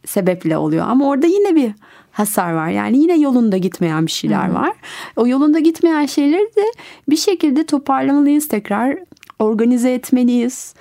[0.06, 0.86] sebeple oluyor.
[0.88, 1.72] Ama orada yine bir
[2.16, 2.70] hasar var.
[2.70, 4.72] Yani yine yolunda gitmeyen bir şeyler var.
[5.16, 6.64] O yolunda gitmeyen şeyleri de
[7.10, 8.98] bir şekilde toparlamalıyız tekrar
[9.40, 10.74] organize etmeliyiz.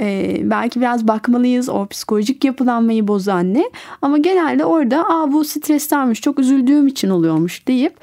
[0.00, 3.64] Ee, belki biraz bakmalıyız o psikolojik yapılanmayı bozan ne.
[4.02, 7.96] Ama genelde orada Aa, bu strestenmiş çok üzüldüğüm için oluyormuş deyip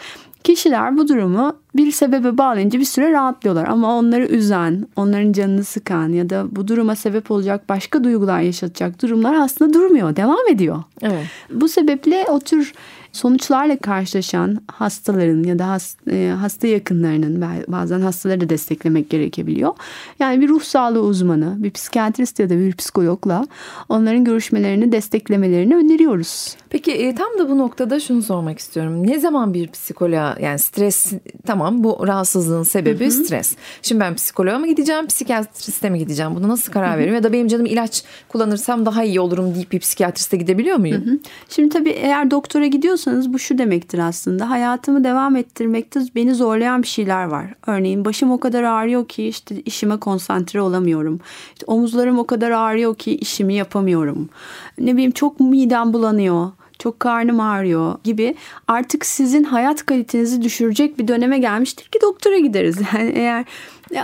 [0.43, 6.09] Kişiler bu durumu bir sebebe bağlayınca bir süre rahatlıyorlar ama onları üzen, onların canını sıkan
[6.09, 10.83] ya da bu duruma sebep olacak başka duygular yaşatacak durumlar aslında durmuyor, devam ediyor.
[11.01, 11.25] Evet.
[11.51, 12.73] Bu sebeple o tür
[13.11, 15.77] sonuçlarla karşılaşan hastaların ya da
[16.11, 19.73] e, hasta yakınlarının bazen hastaları da desteklemek gerekebiliyor.
[20.19, 23.47] Yani bir ruh sağlığı uzmanı, bir psikiyatrist ya da bir psikologla
[23.89, 26.55] onların görüşmelerini desteklemelerini öneriyoruz.
[26.69, 29.07] Peki e, tam da bu noktada şunu sormak istiyorum.
[29.07, 31.13] Ne zaman bir psikoloğa yani stres
[31.45, 33.11] tamam bu rahatsızlığın sebebi Hı-hı.
[33.11, 33.55] stres.
[33.81, 36.35] Şimdi ben psikoloğa mı gideceğim, psikiyatriste mi gideceğim?
[36.35, 37.15] Buna nasıl karar veriyorum?
[37.15, 41.05] Ya da benim canım ilaç kullanırsam daha iyi olurum deyip bir psikiyatriste gidebiliyor muyum?
[41.05, 41.19] Hı-hı.
[41.49, 44.49] Şimdi tabii eğer doktora gidiyorsanız bu şu demektir aslında.
[44.49, 47.53] Hayatımı devam ettirmekte beni zorlayan bir şeyler var.
[47.67, 51.19] Örneğin başım o kadar ağrıyor ki işte işime konsantre olamıyorum.
[51.53, 54.29] İşte omuzlarım o kadar ağrıyor ki işimi yapamıyorum.
[54.77, 58.35] Ne bileyim çok midem bulanıyor çok karnım ağrıyor gibi
[58.67, 62.79] artık sizin hayat kalitenizi düşürecek bir döneme gelmiştir ki doktora gideriz.
[62.93, 63.45] Yani eğer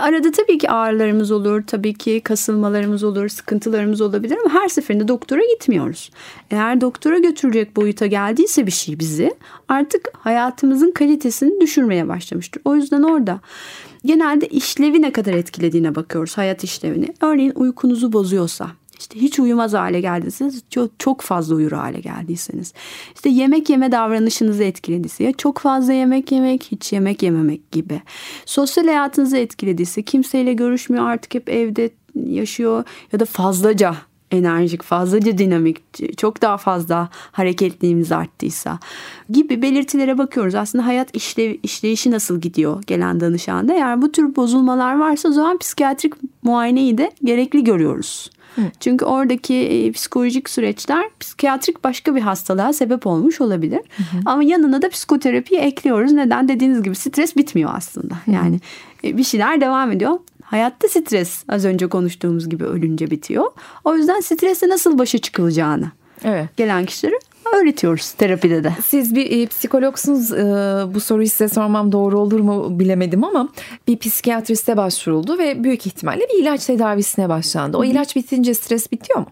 [0.00, 5.40] arada tabii ki ağrılarımız olur, tabii ki kasılmalarımız olur, sıkıntılarımız olabilir ama her seferinde doktora
[5.54, 6.10] gitmiyoruz.
[6.50, 9.34] Eğer doktora götürecek boyuta geldiyse bir şey bizi
[9.68, 12.62] artık hayatımızın kalitesini düşürmeye başlamıştır.
[12.64, 13.40] O yüzden orada
[14.04, 17.14] genelde işlevi ne kadar etkilediğine bakıyoruz, hayat işlevini.
[17.20, 22.72] Örneğin uykunuzu bozuyorsa, işte hiç uyumaz hale geldiyseniz, çok, çok fazla uyur hale geldiyseniz.
[23.14, 28.02] İşte yemek yeme davranışınızı etkilediyse ya çok fazla yemek yemek, hiç yemek yememek gibi.
[28.46, 33.96] Sosyal hayatınızı etkilediyse, kimseyle görüşmüyor artık hep evde yaşıyor ya da fazlaca
[34.30, 35.82] enerjik, fazlaca dinamik,
[36.16, 38.78] çok daha fazla hareketliğimiz arttıysa
[39.30, 40.54] gibi belirtilere bakıyoruz.
[40.54, 43.74] Aslında hayat işlev, işleyişi nasıl gidiyor gelen danışanda.
[43.74, 46.14] Eğer bu tür bozulmalar varsa o zaman psikiyatrik
[46.46, 48.30] muayeneyi de gerekli görüyoruz.
[48.80, 53.80] Çünkü oradaki e, psikolojik süreçler psikiyatrik başka bir hastalığa sebep olmuş olabilir.
[53.96, 54.20] Hı hı.
[54.26, 56.12] Ama yanına da psikoterapiyi ekliyoruz.
[56.12, 56.48] Neden?
[56.48, 58.14] Dediğiniz gibi stres bitmiyor aslında.
[58.26, 58.60] Yani
[59.04, 60.18] e, bir şeyler devam ediyor.
[60.42, 63.46] Hayatta stres az önce konuştuğumuz gibi ölünce bitiyor.
[63.84, 65.90] O yüzden strese nasıl başa çıkılacağını
[66.24, 66.56] evet.
[66.56, 67.18] gelen kişilere
[67.54, 68.72] öğretiyoruz terapide de.
[68.86, 70.32] Siz bir e, psikologsunuz.
[70.32, 70.44] E,
[70.94, 73.48] bu soruyu size sormam doğru olur mu bilemedim ama
[73.88, 77.76] bir psikiyatriste başvuruldu ve büyük ihtimalle bir ilaç tedavisine başlandı.
[77.76, 77.90] O Hı-hı.
[77.90, 79.26] ilaç bitince stres bitiyor mu?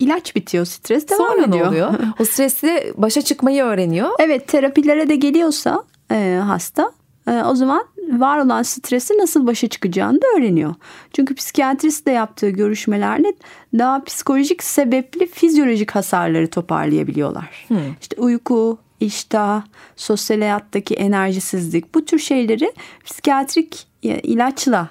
[0.00, 1.64] İlaç bitiyor, stres devam Sonra ediyor.
[1.64, 1.94] ne oluyor?
[2.20, 4.10] O stresle başa çıkmayı öğreniyor.
[4.18, 6.92] Evet, terapilere de geliyorsa e, hasta
[7.28, 10.74] e, o zaman var olan stresi nasıl başa çıkacağını da öğreniyor.
[11.12, 13.34] Çünkü psikiyatrist de yaptığı görüşmelerle
[13.78, 17.64] daha psikolojik sebepli fizyolojik hasarları toparlayabiliyorlar.
[17.68, 17.78] Hmm.
[18.00, 19.62] İşte uyku, iştah,
[19.96, 22.72] sosyal hayattaki enerjisizlik bu tür şeyleri
[23.04, 24.88] psikiyatrik ilaçla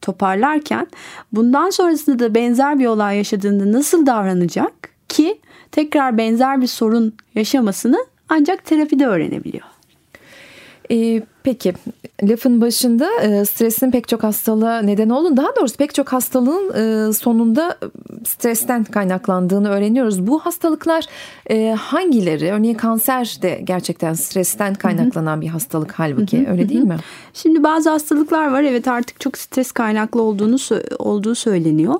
[0.00, 0.86] toparlarken
[1.32, 4.72] bundan sonrasında da benzer bir olay yaşadığında nasıl davranacak
[5.08, 5.40] ki
[5.72, 9.64] tekrar benzer bir sorun yaşamasını ancak terapide öğrenebiliyor.
[10.90, 11.72] Ee, peki
[12.22, 17.12] lafın başında e, stresin pek çok hastalığa neden olduğunu daha doğrusu pek çok hastalığın e,
[17.12, 17.78] sonunda
[18.24, 20.26] stresten kaynaklandığını öğreniyoruz.
[20.26, 21.04] Bu hastalıklar
[21.50, 22.52] e, hangileri?
[22.52, 26.96] Örneğin kanser de gerçekten stresten kaynaklanan bir hastalık halbuki öyle değil mi?
[27.34, 30.56] Şimdi bazı hastalıklar var evet artık çok stres kaynaklı olduğunu
[30.98, 31.94] olduğu söyleniyor.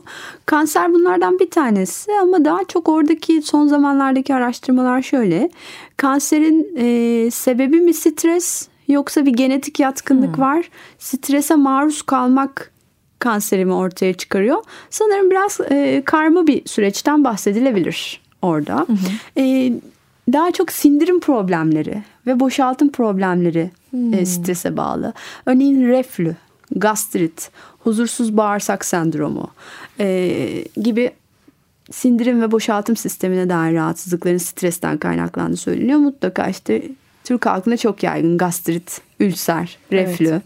[0.46, 5.50] Kanser bunlardan bir tanesi ama daha çok oradaki son zamanlardaki araştırmalar şöyle.
[5.96, 10.44] Kanserin e, sebebi mi stres yoksa bir genetik yatkınlık hmm.
[10.44, 10.70] var.
[10.98, 12.72] Strese maruz kalmak
[13.18, 14.58] kanserimi ortaya çıkarıyor.
[14.90, 18.76] Sanırım biraz e, karma bir süreçten bahsedilebilir orada.
[18.76, 18.92] Hı
[19.36, 19.72] E,
[20.32, 24.14] daha çok sindirim problemleri ve boşaltım problemleri hmm.
[24.14, 25.12] e, strese bağlı.
[25.46, 26.36] Örneğin reflü,
[26.76, 29.50] gastrit, huzursuz bağırsak sendromu
[30.00, 31.10] e, gibi
[31.90, 35.98] sindirim ve boşaltım sistemine dair rahatsızlıkların stresten kaynaklandığı söyleniyor.
[35.98, 36.82] Mutlaka işte
[37.30, 40.28] Türk halkında çok yaygın gastrit, ülser, reflü.
[40.28, 40.42] Evet.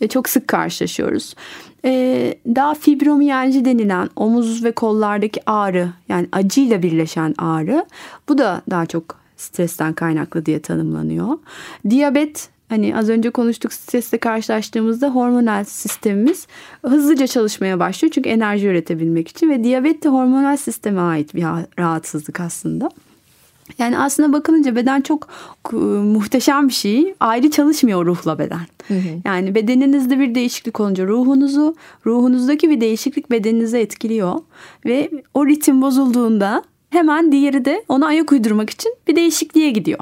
[0.00, 1.34] E, çok sık karşılaşıyoruz.
[1.84, 7.86] E, daha fibromiyalji denilen omuz ve kollardaki ağrı yani acıyla birleşen ağrı
[8.28, 11.38] bu da daha çok stresten kaynaklı diye tanımlanıyor.
[11.90, 16.46] Diyabet hani az önce konuştuk stresle karşılaştığımızda hormonal sistemimiz
[16.82, 18.12] hızlıca çalışmaya başlıyor.
[18.12, 21.44] Çünkü enerji üretebilmek için ve diyabet de hormonal sisteme ait bir
[21.78, 22.90] rahatsızlık aslında.
[23.78, 25.28] Yani aslında bakılınca beden çok
[25.72, 27.14] e, muhteşem bir şey.
[27.20, 28.66] Ayrı çalışmıyor ruhla beden.
[28.88, 29.08] Hı hı.
[29.24, 31.74] Yani bedeninizde bir değişiklik olunca ruhunuzu,
[32.06, 34.34] ruhunuzdaki bir değişiklik bedeninize etkiliyor.
[34.86, 40.00] Ve o ritim bozulduğunda hemen diğeri de ona ayak uydurmak için bir değişikliğe gidiyor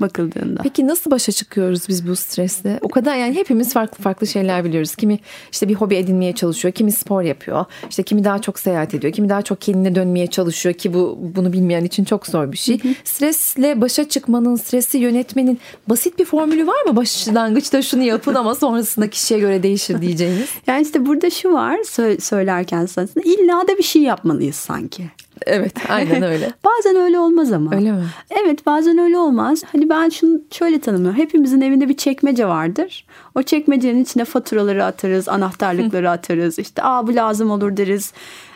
[0.00, 0.60] bakıldığında.
[0.62, 2.78] Peki nasıl başa çıkıyoruz biz bu stresle?
[2.82, 4.96] O kadar yani hepimiz farklı farklı şeyler biliyoruz.
[4.96, 5.18] Kimi
[5.52, 7.64] işte bir hobi edinmeye çalışıyor, kimi spor yapıyor.
[7.90, 11.52] İşte kimi daha çok seyahat ediyor, kimi daha çok kendine dönmeye çalışıyor ki bu bunu
[11.52, 12.82] bilmeyen için çok zor bir şey.
[12.82, 12.92] Hı hı.
[13.04, 16.96] Stresle başa çıkmanın, stresi yönetmenin basit bir formülü var mı?
[16.96, 20.48] Başlangıçta şunu yapın ama sonrasında kişiye göre değişir diyeceğiniz.
[20.66, 21.78] yani işte burada şu var
[22.20, 25.10] söylerken sana illa da bir şey yapmalıyız sanki.
[25.46, 26.52] Evet aynen öyle.
[26.64, 27.74] bazen öyle olmaz ama.
[27.74, 28.04] Öyle mi?
[28.30, 29.62] Evet bazen öyle olmaz.
[29.72, 31.18] Hani ben şunu şöyle tanımlıyorum.
[31.18, 33.06] Hepimizin evinde bir çekmece vardır.
[33.34, 36.58] O çekmecenin içine faturaları atarız, anahtarlıkları atarız.
[36.58, 38.12] İşte aa bu lazım olur deriz.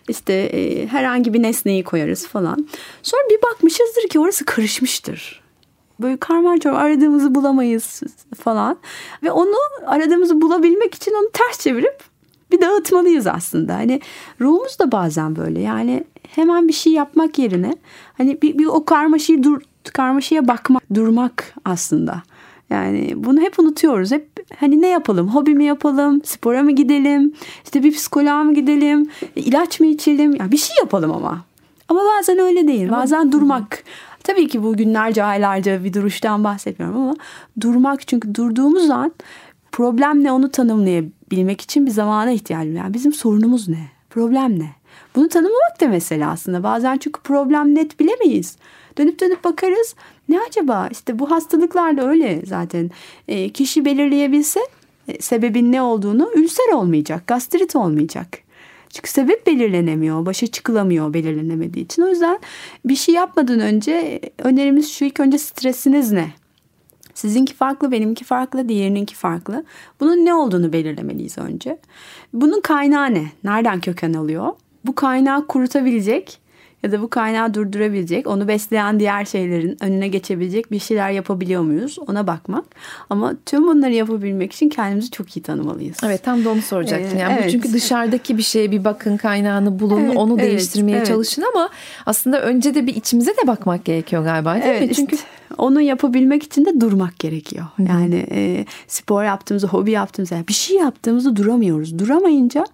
[0.09, 2.69] İşte e, herhangi bir nesneyi koyarız falan.
[3.03, 5.41] Sonra bir bakmışızdır ki orası karışmıştır.
[6.01, 8.03] Böyle karman çorman aradığımızı bulamayız
[8.45, 8.79] falan.
[9.23, 11.99] Ve onu aradığımızı bulabilmek için onu ters çevirip
[12.53, 13.75] bir dağıtmalıyız aslında.
[13.75, 14.01] Hani
[14.41, 15.61] ruhumuz da bazen böyle.
[15.61, 17.75] Yani hemen bir şey yapmak yerine
[18.19, 19.61] hani bir, bir o karmaşayı dur
[19.93, 22.23] karmaşaya bakmak, durmak aslında.
[22.71, 24.13] Yani bunu hep unutuyoruz.
[24.13, 25.29] Hep hani ne yapalım?
[25.29, 26.21] Hobi mi yapalım?
[26.25, 27.35] Spora mı gidelim?
[27.65, 29.11] İşte bir psikoloğa mı gidelim?
[29.37, 30.37] İlaç mı içelim?
[30.37, 31.45] Ya bir şey yapalım ama.
[31.89, 32.91] Ama bazen öyle değil.
[32.91, 33.85] Bazen durmak.
[34.25, 37.15] Tabii ki bu günlerce, aylarca bir duruştan bahsetmiyorum ama
[37.61, 39.13] durmak çünkü durduğumuz an
[39.73, 42.77] problem ne onu tanımlayabilmek için bir zamana ihtiyacım.
[42.77, 43.89] Yani bizim sorunumuz ne?
[44.11, 44.71] Problem ne?
[45.17, 46.63] Bunu tanımlamak da mesela aslında.
[46.63, 48.57] Bazen çünkü problem net bilemeyiz.
[48.99, 49.95] Dönüp dönüp bakarız.
[50.29, 50.89] Ne acaba?
[50.93, 52.91] İşte bu hastalıklar da öyle zaten.
[53.29, 54.61] E, kişi belirleyebilse
[55.09, 58.39] e, sebebin ne olduğunu ülser olmayacak, gastrit olmayacak.
[58.91, 62.03] Çünkü sebep belirlenemiyor, başa çıkılamıyor belirlenemediği için.
[62.03, 62.39] O yüzden
[62.85, 66.33] bir şey yapmadan önce e, önerimiz şu ilk önce stresiniz ne?
[67.15, 69.65] Sizinki farklı, benimki farklı, diğerininki farklı.
[70.01, 71.79] Bunun ne olduğunu belirlemeliyiz önce.
[72.33, 73.25] Bunun kaynağı ne?
[73.45, 74.53] Nereden köken alıyor?
[74.87, 76.41] Bu kaynağı kurutabilecek
[76.83, 81.99] ya da bu kaynağı durdurabilecek, onu besleyen diğer şeylerin önüne geçebilecek bir şeyler yapabiliyor muyuz?
[82.07, 82.65] Ona bakmak.
[83.11, 85.97] Ama tüm bunları yapabilmek için kendimizi çok iyi tanımalıyız.
[86.05, 87.19] Evet tam da onu soracaktım.
[87.19, 87.51] Yani evet.
[87.51, 91.07] çünkü dışarıdaki bir şeye bir bakın kaynağını bulun, evet, onu evet, değiştirmeye evet.
[91.07, 91.69] çalışın ama
[92.07, 94.95] aslında önce de bir içimize de bakmak gerekiyor galiba değil evet, mi?
[94.95, 97.67] Çünkü işte onu yapabilmek için de durmak gerekiyor.
[97.77, 97.89] Hı-hı.
[97.89, 101.99] Yani e, spor yaptığımızda, hobi yaptığımızda bir şey yaptığımızda duramıyoruz.
[101.99, 102.65] Duramayınca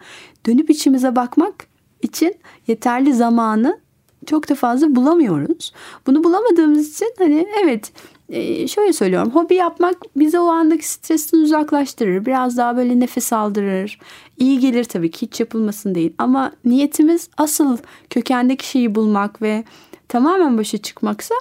[0.46, 2.34] dönüp içimize bakmak için
[2.66, 3.80] yeterli zamanı
[4.26, 5.72] çok da fazla bulamıyoruz.
[6.06, 7.92] Bunu bulamadığımız için hani evet
[8.28, 12.26] e, şöyle söylüyorum hobi yapmak bize o andaki stresten uzaklaştırır.
[12.26, 13.98] Biraz daha böyle nefes aldırır.
[14.38, 16.12] İyi gelir tabii ki hiç yapılmasın değil.
[16.18, 17.78] Ama niyetimiz asıl
[18.10, 19.64] kökendeki şeyi bulmak ve
[20.08, 21.34] tamamen başa çıkmaksa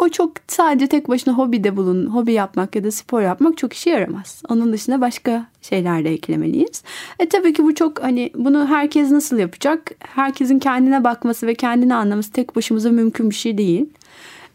[0.00, 3.72] o çok sadece tek başına hobi de bulun, hobi yapmak ya da spor yapmak çok
[3.72, 4.42] işe yaramaz.
[4.48, 6.82] Onun dışında başka şeyler de eklemeliyiz.
[7.18, 9.90] E tabii ki bu çok hani bunu herkes nasıl yapacak?
[9.98, 13.86] Herkesin kendine bakması ve kendini anlaması tek başımıza mümkün bir şey değil.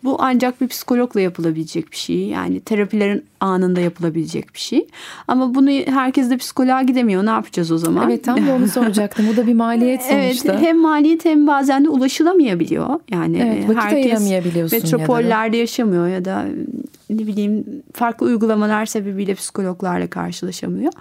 [0.03, 2.17] Bu ancak bir psikologla yapılabilecek bir şey.
[2.17, 4.87] Yani terapilerin anında yapılabilecek bir şey.
[5.27, 7.25] Ama bunu herkes de psikoloğa gidemiyor.
[7.25, 8.09] Ne yapacağız o zaman?
[8.09, 9.25] Evet tam da onu soracaktım.
[9.31, 10.53] Bu da bir maliyet sonuçta.
[10.53, 12.99] Evet hem maliyet hem bazen de ulaşılamayabiliyor.
[13.11, 14.31] Yani evet, vakit herkes
[14.71, 16.45] metropollerde ya yaşamıyor ya da
[17.09, 20.93] ne bileyim farklı uygulamalar sebebiyle psikologlarla karşılaşamıyor.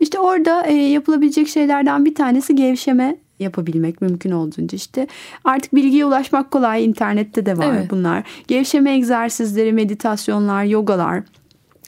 [0.00, 5.06] İşte orada e, yapılabilecek şeylerden bir tanesi gevşeme yapabilmek mümkün olduğunca işte
[5.44, 7.90] artık bilgiye ulaşmak kolay internette de var evet.
[7.90, 8.24] bunlar.
[8.48, 11.22] Gevşeme egzersizleri, meditasyonlar, yogalar.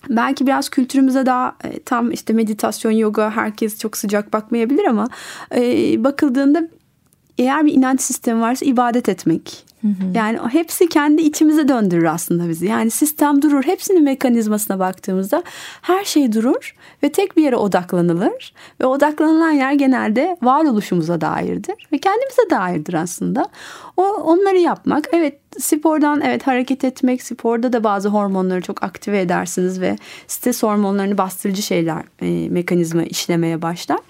[0.08, 5.08] Belki biraz kültürümüze daha e, tam işte meditasyon, yoga herkes çok sıcak bakmayabilir ama
[5.54, 6.68] e, bakıldığında
[7.38, 9.73] eğer bir inanç sistemi varsa ibadet etmek.
[9.84, 9.92] Hı hı.
[10.14, 12.66] Yani hepsi kendi içimize döndürür aslında bizi.
[12.66, 13.62] Yani sistem durur.
[13.62, 15.42] Hepsinin mekanizmasına baktığımızda
[15.82, 18.54] her şey durur ve tek bir yere odaklanılır.
[18.80, 23.46] Ve odaklanılan yer genelde varoluşumuza dairdir ve kendimize dairdir aslında.
[23.96, 29.80] O onları yapmak, evet spordan evet hareket etmek, sporda da bazı hormonları çok aktive edersiniz
[29.80, 34.00] ve stres hormonlarını bastırıcı şeyler e, mekanizma işlemeye başlar.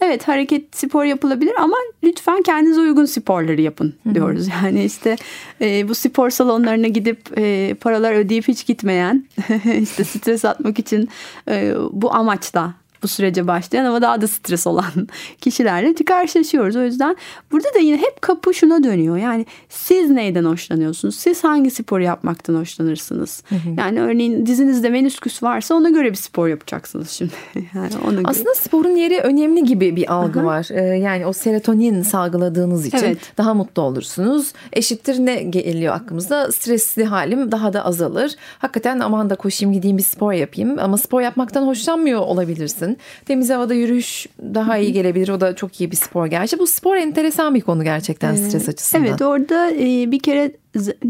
[0.00, 4.46] Evet hareket spor yapılabilir ama lütfen kendinize uygun sporları yapın diyoruz.
[4.46, 4.60] Hı hı.
[4.70, 5.16] Yani işte
[5.60, 9.24] e, bu spor salonlarına gidip e, paralar ödeyip hiç gitmeyen
[9.80, 11.08] işte stres atmak için
[11.48, 15.08] e, bu amaçla bu sürece başlayan ama daha da stres olan
[15.40, 16.76] kişilerle karşılaşıyoruz.
[16.76, 17.16] O yüzden
[17.52, 19.16] burada da yine hep kapı şuna dönüyor.
[19.16, 21.16] Yani siz neyden hoşlanıyorsunuz?
[21.16, 23.42] Siz hangi sporu yapmaktan hoşlanırsınız?
[23.48, 23.68] Hı hı.
[23.78, 27.32] Yani örneğin dizinizde menüsküs varsa ona göre bir spor yapacaksınız şimdi.
[27.74, 28.22] yani ona göre.
[28.24, 30.46] Aslında sporun yeri önemli gibi bir algı hı hı.
[30.46, 30.68] var.
[30.70, 33.32] Ee, yani o serotonin salgıladığınız için evet.
[33.38, 34.52] daha mutlu olursunuz.
[34.72, 36.52] Eşittir ne geliyor aklımıza?
[36.52, 38.36] Stresli halim daha da azalır.
[38.58, 40.78] Hakikaten aman da koşayım gideyim bir spor yapayım.
[40.78, 43.24] Ama spor yapmaktan hoşlanmıyor olabilirsin yapabilirsin.
[43.26, 45.28] Temiz havada yürüyüş daha iyi gelebilir.
[45.28, 46.58] O da çok iyi bir spor gerçi.
[46.58, 49.06] Bu spor enteresan bir konu gerçekten stres açısından.
[49.06, 50.52] Evet orada e, bir kere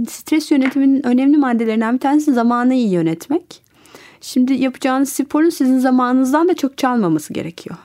[0.08, 3.62] stres yönetiminin önemli maddelerinden bir tanesi zamanı iyi yönetmek.
[4.20, 7.76] Şimdi yapacağınız sporun sizin zamanınızdan da çok çalmaması gerekiyor.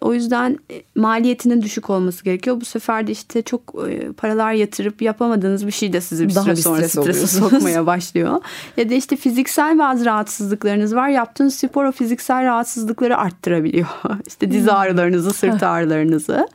[0.00, 2.60] O yüzden e, maliyetinin düşük olması gerekiyor.
[2.60, 6.44] Bu sefer de işte çok e, paralar yatırıp yapamadığınız bir şey de sizi bir Daha
[6.44, 8.42] süre bir sonra strese sokmaya başlıyor.
[8.76, 11.08] Ya da işte fiziksel bazı rahatsızlıklarınız var.
[11.08, 13.88] Yaptığınız spor o fiziksel rahatsızlıkları arttırabiliyor.
[14.26, 14.74] İşte diz hmm.
[14.74, 16.48] ağrılarınızı, sırt ağrılarınızı.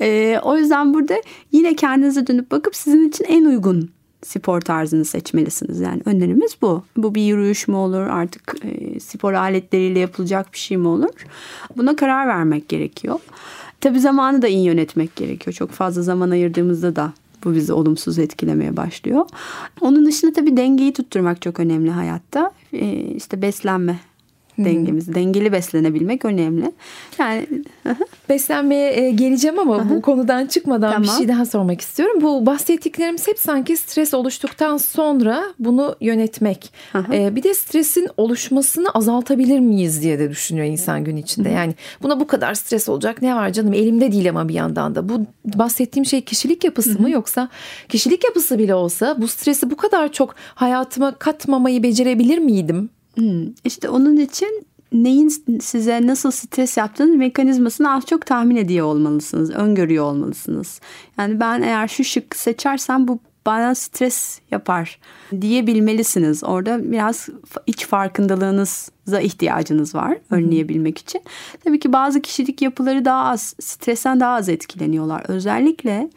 [0.00, 1.14] Ee, o yüzden burada
[1.52, 3.90] yine kendinize dönüp bakıp sizin için en uygun
[4.22, 5.80] spor tarzını seçmelisiniz.
[5.80, 6.84] Yani önerimiz bu.
[6.96, 11.26] Bu bir yürüyüş mü olur artık e, spor aletleriyle yapılacak bir şey mi olur?
[11.76, 13.20] Buna karar vermek gerekiyor.
[13.80, 15.54] Tabii zamanı da iyi yönetmek gerekiyor.
[15.54, 17.12] Çok fazla zaman ayırdığımızda da
[17.44, 19.26] bu bizi olumsuz etkilemeye başlıyor.
[19.80, 22.50] Onun dışında tabii dengeyi tutturmak çok önemli hayatta.
[22.72, 23.98] Ee, işte beslenme
[24.64, 25.14] dengemiz.
[25.14, 26.72] Dengeli beslenebilmek önemli.
[27.18, 27.46] Yani
[28.28, 31.02] beslenmeye e, geleceğim ama bu konudan çıkmadan tamam.
[31.02, 32.20] bir şey daha sormak istiyorum.
[32.22, 36.72] Bu bahsettiklerimiz hep sanki stres oluştuktan sonra bunu yönetmek.
[37.12, 41.48] E, bir de stresin oluşmasını azaltabilir miyiz diye de düşünüyor insan gün içinde.
[41.48, 45.08] Yani buna bu kadar stres olacak ne var canım elimde değil ama bir yandan da.
[45.08, 47.48] Bu bahsettiğim şey kişilik yapısı mı yoksa
[47.88, 52.90] kişilik yapısı bile olsa bu stresi bu kadar çok hayatıma katmamayı becerebilir miydim?
[53.18, 53.46] Hmm.
[53.64, 55.28] İşte onun için neyin
[55.60, 59.50] size nasıl stres yaptığını mekanizmasını az çok tahmin ediyor olmalısınız.
[59.50, 60.80] Öngörüyor olmalısınız.
[61.18, 64.98] Yani ben eğer şu şık seçersem bu bana stres yapar
[65.40, 66.44] diyebilmelisiniz.
[66.44, 67.28] Orada biraz
[67.66, 71.22] iç farkındalığınıza ihtiyacınız var önleyebilmek için.
[71.64, 75.24] Tabii ki bazı kişilik yapıları daha az, stresten daha az etkileniyorlar.
[75.28, 76.10] Özellikle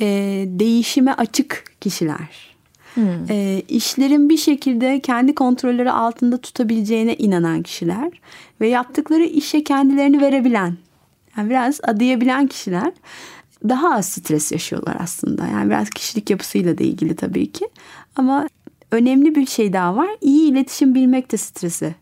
[0.00, 0.06] e,
[0.48, 2.53] değişime açık kişiler.
[2.94, 3.30] Hmm.
[3.30, 8.10] E, işlerin bir şekilde kendi kontrolleri altında tutabileceğine inanan kişiler
[8.60, 10.76] ve yaptıkları işe kendilerini verebilen,
[11.36, 12.92] yani biraz adayabilen kişiler
[13.68, 15.46] daha az stres yaşıyorlar aslında.
[15.46, 17.68] Yani biraz kişilik yapısıyla da ilgili tabii ki.
[18.16, 18.48] Ama
[18.90, 20.08] önemli bir şey daha var.
[20.20, 21.94] İyi iletişim bilmek de stresi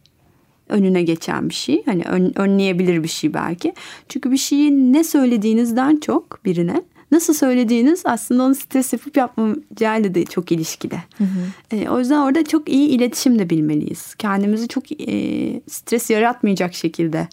[0.69, 1.83] önüne geçen bir şey.
[1.85, 3.75] Hani ön, önleyebilir bir şey belki.
[4.09, 10.25] Çünkü bir şeyi ne söylediğinizden çok birine nasıl söylediğiniz aslında onu stres yapıp yapmayacağıyla da
[10.25, 10.97] çok ilişkili.
[11.19, 11.77] Hı hı.
[11.77, 14.15] E, o yüzden orada çok iyi iletişim de bilmeliyiz.
[14.15, 17.29] Kendimizi çok e, stres yaratmayacak şekilde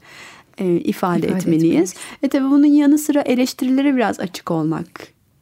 [0.58, 1.92] e, ifade, ifade etmeliyiz.
[1.92, 2.24] Etmek.
[2.24, 4.88] E tabi bunun yanı sıra eleştirilere biraz açık olmak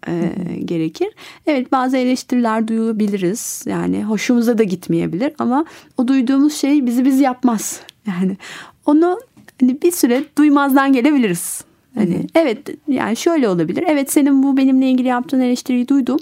[0.07, 0.33] e,
[0.65, 1.07] gerekir.
[1.47, 3.63] Evet bazı eleştiriler duyulabiliriz.
[3.65, 5.65] Yani hoşumuza da gitmeyebilir ama
[5.97, 7.81] o duyduğumuz şey bizi biz yapmaz.
[8.07, 8.37] Yani
[8.85, 9.19] onu
[9.61, 11.61] hani bir süre duymazdan gelebiliriz.
[11.97, 12.57] Hani evet
[12.87, 13.83] yani şöyle olabilir.
[13.87, 16.19] Evet senin bu benimle ilgili yaptığın eleştiriyi duydum.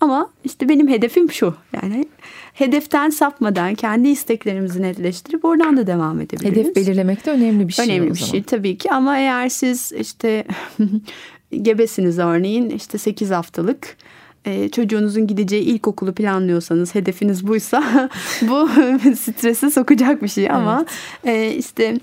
[0.00, 1.54] Ama işte benim hedefim şu.
[1.82, 2.04] Yani
[2.52, 6.58] hedeften sapmadan kendi isteklerimizi netleştirip oradan da devam edebiliriz.
[6.58, 7.84] Hedef belirlemek de önemli bir şey.
[7.84, 10.44] Önemli bir şey tabii ki ama eğer siz işte
[11.62, 13.96] gebesiniz örneğin işte 8 haftalık
[14.44, 18.08] e, çocuğunuzun gideceği ilkokulu planlıyorsanız hedefiniz buysa
[18.42, 18.68] bu
[19.16, 20.86] strese sokacak bir şey ama
[21.24, 21.54] evet.
[21.54, 22.00] e, işte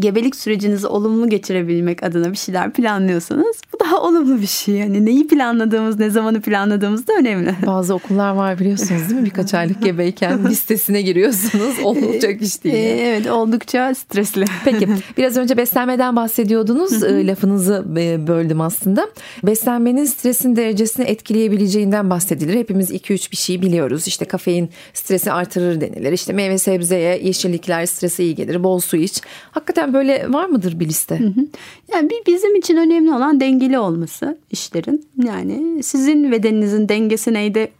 [0.00, 4.74] gebelik sürecinizi olumlu geçirebilmek adına bir şeyler planlıyorsanız bu daha olumlu bir şey.
[4.74, 7.54] Yani neyi planladığımız, ne zamanı planladığımız da önemli.
[7.66, 9.24] Bazı okullar var biliyorsunuz değil mi?
[9.24, 11.78] Birkaç aylık gebeyken listesine giriyorsunuz.
[11.82, 12.74] Olacak iş değil.
[12.74, 13.00] Yani.
[13.00, 14.44] Evet oldukça stresli.
[14.64, 17.02] Peki biraz önce beslenmeden bahsediyordunuz.
[17.02, 19.08] Lafınızı e, böldüm aslında.
[19.44, 22.54] Beslenmenin stresin derecesini etkileyebileceğinden bahsedilir.
[22.54, 24.06] Hepimiz 2-3 bir şey biliyoruz.
[24.06, 26.12] İşte kafein stresi artırır denilir.
[26.12, 28.64] İşte meyve sebzeye yeşillikler strese iyi gelir.
[28.64, 29.20] Bol su iç.
[29.50, 31.20] Hakikaten böyle var mıdır bir liste?
[31.20, 31.46] Hı hı.
[31.92, 35.06] Yani bir bizim için önemli olan dengeli olması işlerin.
[35.24, 37.70] Yani sizin bedeninizin dengesi neyde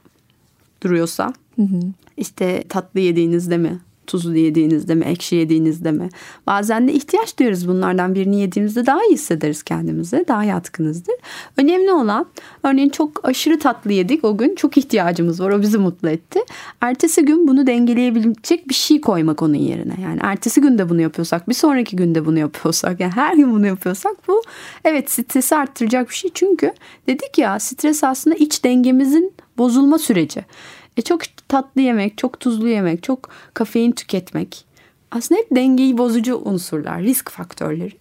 [0.82, 1.80] duruyorsa hı hı.
[2.16, 6.08] işte tatlı yediğinizde mi tuzlu yediğinizde mi, ekşi yediğinizde mi?
[6.46, 11.14] Bazen de ihtiyaç duyuyoruz bunlardan birini yediğimizde daha iyi hissederiz kendimizi, daha yatkınızdır.
[11.56, 12.26] Önemli olan
[12.62, 16.40] örneğin çok aşırı tatlı yedik o gün çok ihtiyacımız var o bizi mutlu etti.
[16.80, 19.94] Ertesi gün bunu dengeleyebilecek bir şey koymak onun yerine.
[20.02, 23.66] Yani ertesi gün de bunu yapıyorsak, bir sonraki günde bunu yapıyorsak, yani her gün bunu
[23.66, 24.42] yapıyorsak bu
[24.84, 26.30] evet stresi arttıracak bir şey.
[26.34, 26.72] Çünkü
[27.06, 30.44] dedik ya stres aslında iç dengemizin bozulma süreci.
[30.96, 31.20] E çok
[31.52, 34.64] tatlı yemek, çok tuzlu yemek, çok kafein tüketmek
[35.12, 37.92] aslında hep dengeyi bozucu unsurlar, risk faktörleri.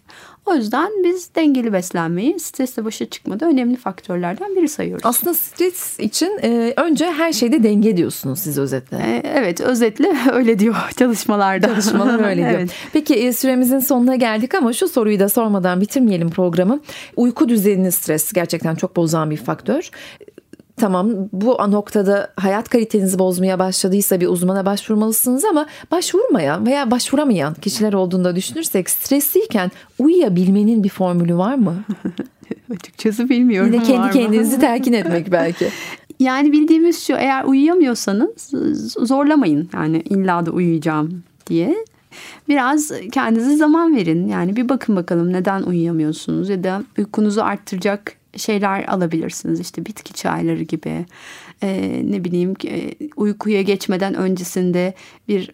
[0.45, 5.05] O yüzden biz dengeli beslenmeyi stresle başa çıkmada önemli faktörlerden biri sayıyoruz.
[5.05, 8.97] Aslında stres için e, önce her şeyde denge diyorsunuz siz özetle.
[8.97, 11.67] E, evet özetle öyle diyor çalışmalarda.
[11.67, 12.59] Çalışmalar öyle diyor.
[12.59, 12.71] evet.
[12.93, 16.79] Peki e, süremizin sonuna geldik ama şu soruyu da sormadan bitirmeyelim programı.
[17.15, 19.89] Uyku düzenini stres gerçekten çok bozan bir faktör
[20.81, 27.93] tamam bu noktada hayat kalitenizi bozmaya başladıysa bir uzmana başvurmalısınız ama başvurmayan veya başvuramayan kişiler
[27.93, 31.75] olduğunda düşünürsek stresliyken uyuyabilmenin bir formülü var mı?
[32.73, 33.73] Açıkçası bilmiyorum.
[33.73, 35.67] Yine kendi kendinizi telkin etmek belki.
[36.19, 38.51] Yani bildiğimiz şu eğer uyuyamıyorsanız
[38.99, 41.75] zorlamayın yani illa da uyuyacağım diye.
[42.49, 44.27] Biraz kendinize zaman verin.
[44.27, 49.59] Yani bir bakın bakalım neden uyuyamıyorsunuz ya da uykunuzu arttıracak şeyler alabilirsiniz.
[49.59, 51.05] İşte bitki çayları gibi
[51.63, 54.93] e, ne bileyim e, uykuya geçmeden öncesinde
[55.27, 55.51] bir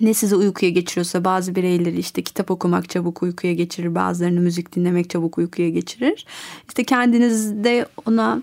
[0.00, 3.94] ne sizi uykuya geçiriyorsa bazı bireyleri işte kitap okumak çabuk uykuya geçirir.
[3.94, 6.26] Bazılarını müzik dinlemek çabuk uykuya geçirir.
[6.68, 8.42] İşte kendinizde ona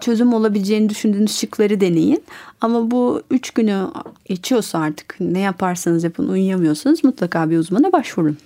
[0.00, 2.24] çözüm olabileceğini düşündüğünüz şıkları deneyin.
[2.60, 3.88] Ama bu üç günü
[4.24, 8.36] geçiyorsa artık ne yaparsanız yapın uyuyamıyorsanız mutlaka bir uzmana başvurun.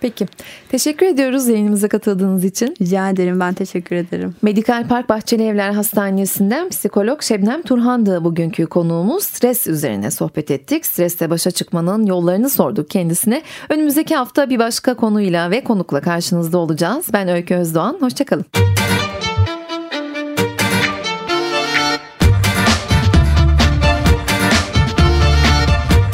[0.00, 0.26] Peki.
[0.68, 2.74] Teşekkür ediyoruz yayınımıza katıldığınız için.
[2.82, 3.40] Rica ederim.
[3.40, 4.34] Ben teşekkür ederim.
[4.42, 9.24] Medikal Park Bahçeli Evler Hastanesi'nden psikolog Şebnem Turhan'dı bugünkü konuğumuz.
[9.24, 10.86] Stres üzerine sohbet ettik.
[10.86, 13.42] Stresle başa çıkmanın yollarını sorduk kendisine.
[13.68, 17.06] Önümüzdeki hafta bir başka konuyla ve konukla karşınızda olacağız.
[17.12, 17.96] Ben Öykü Özdoğan.
[18.00, 18.44] Hoşçakalın.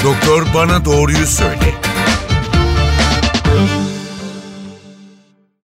[0.04, 1.93] Doktor bana doğruyu söyle.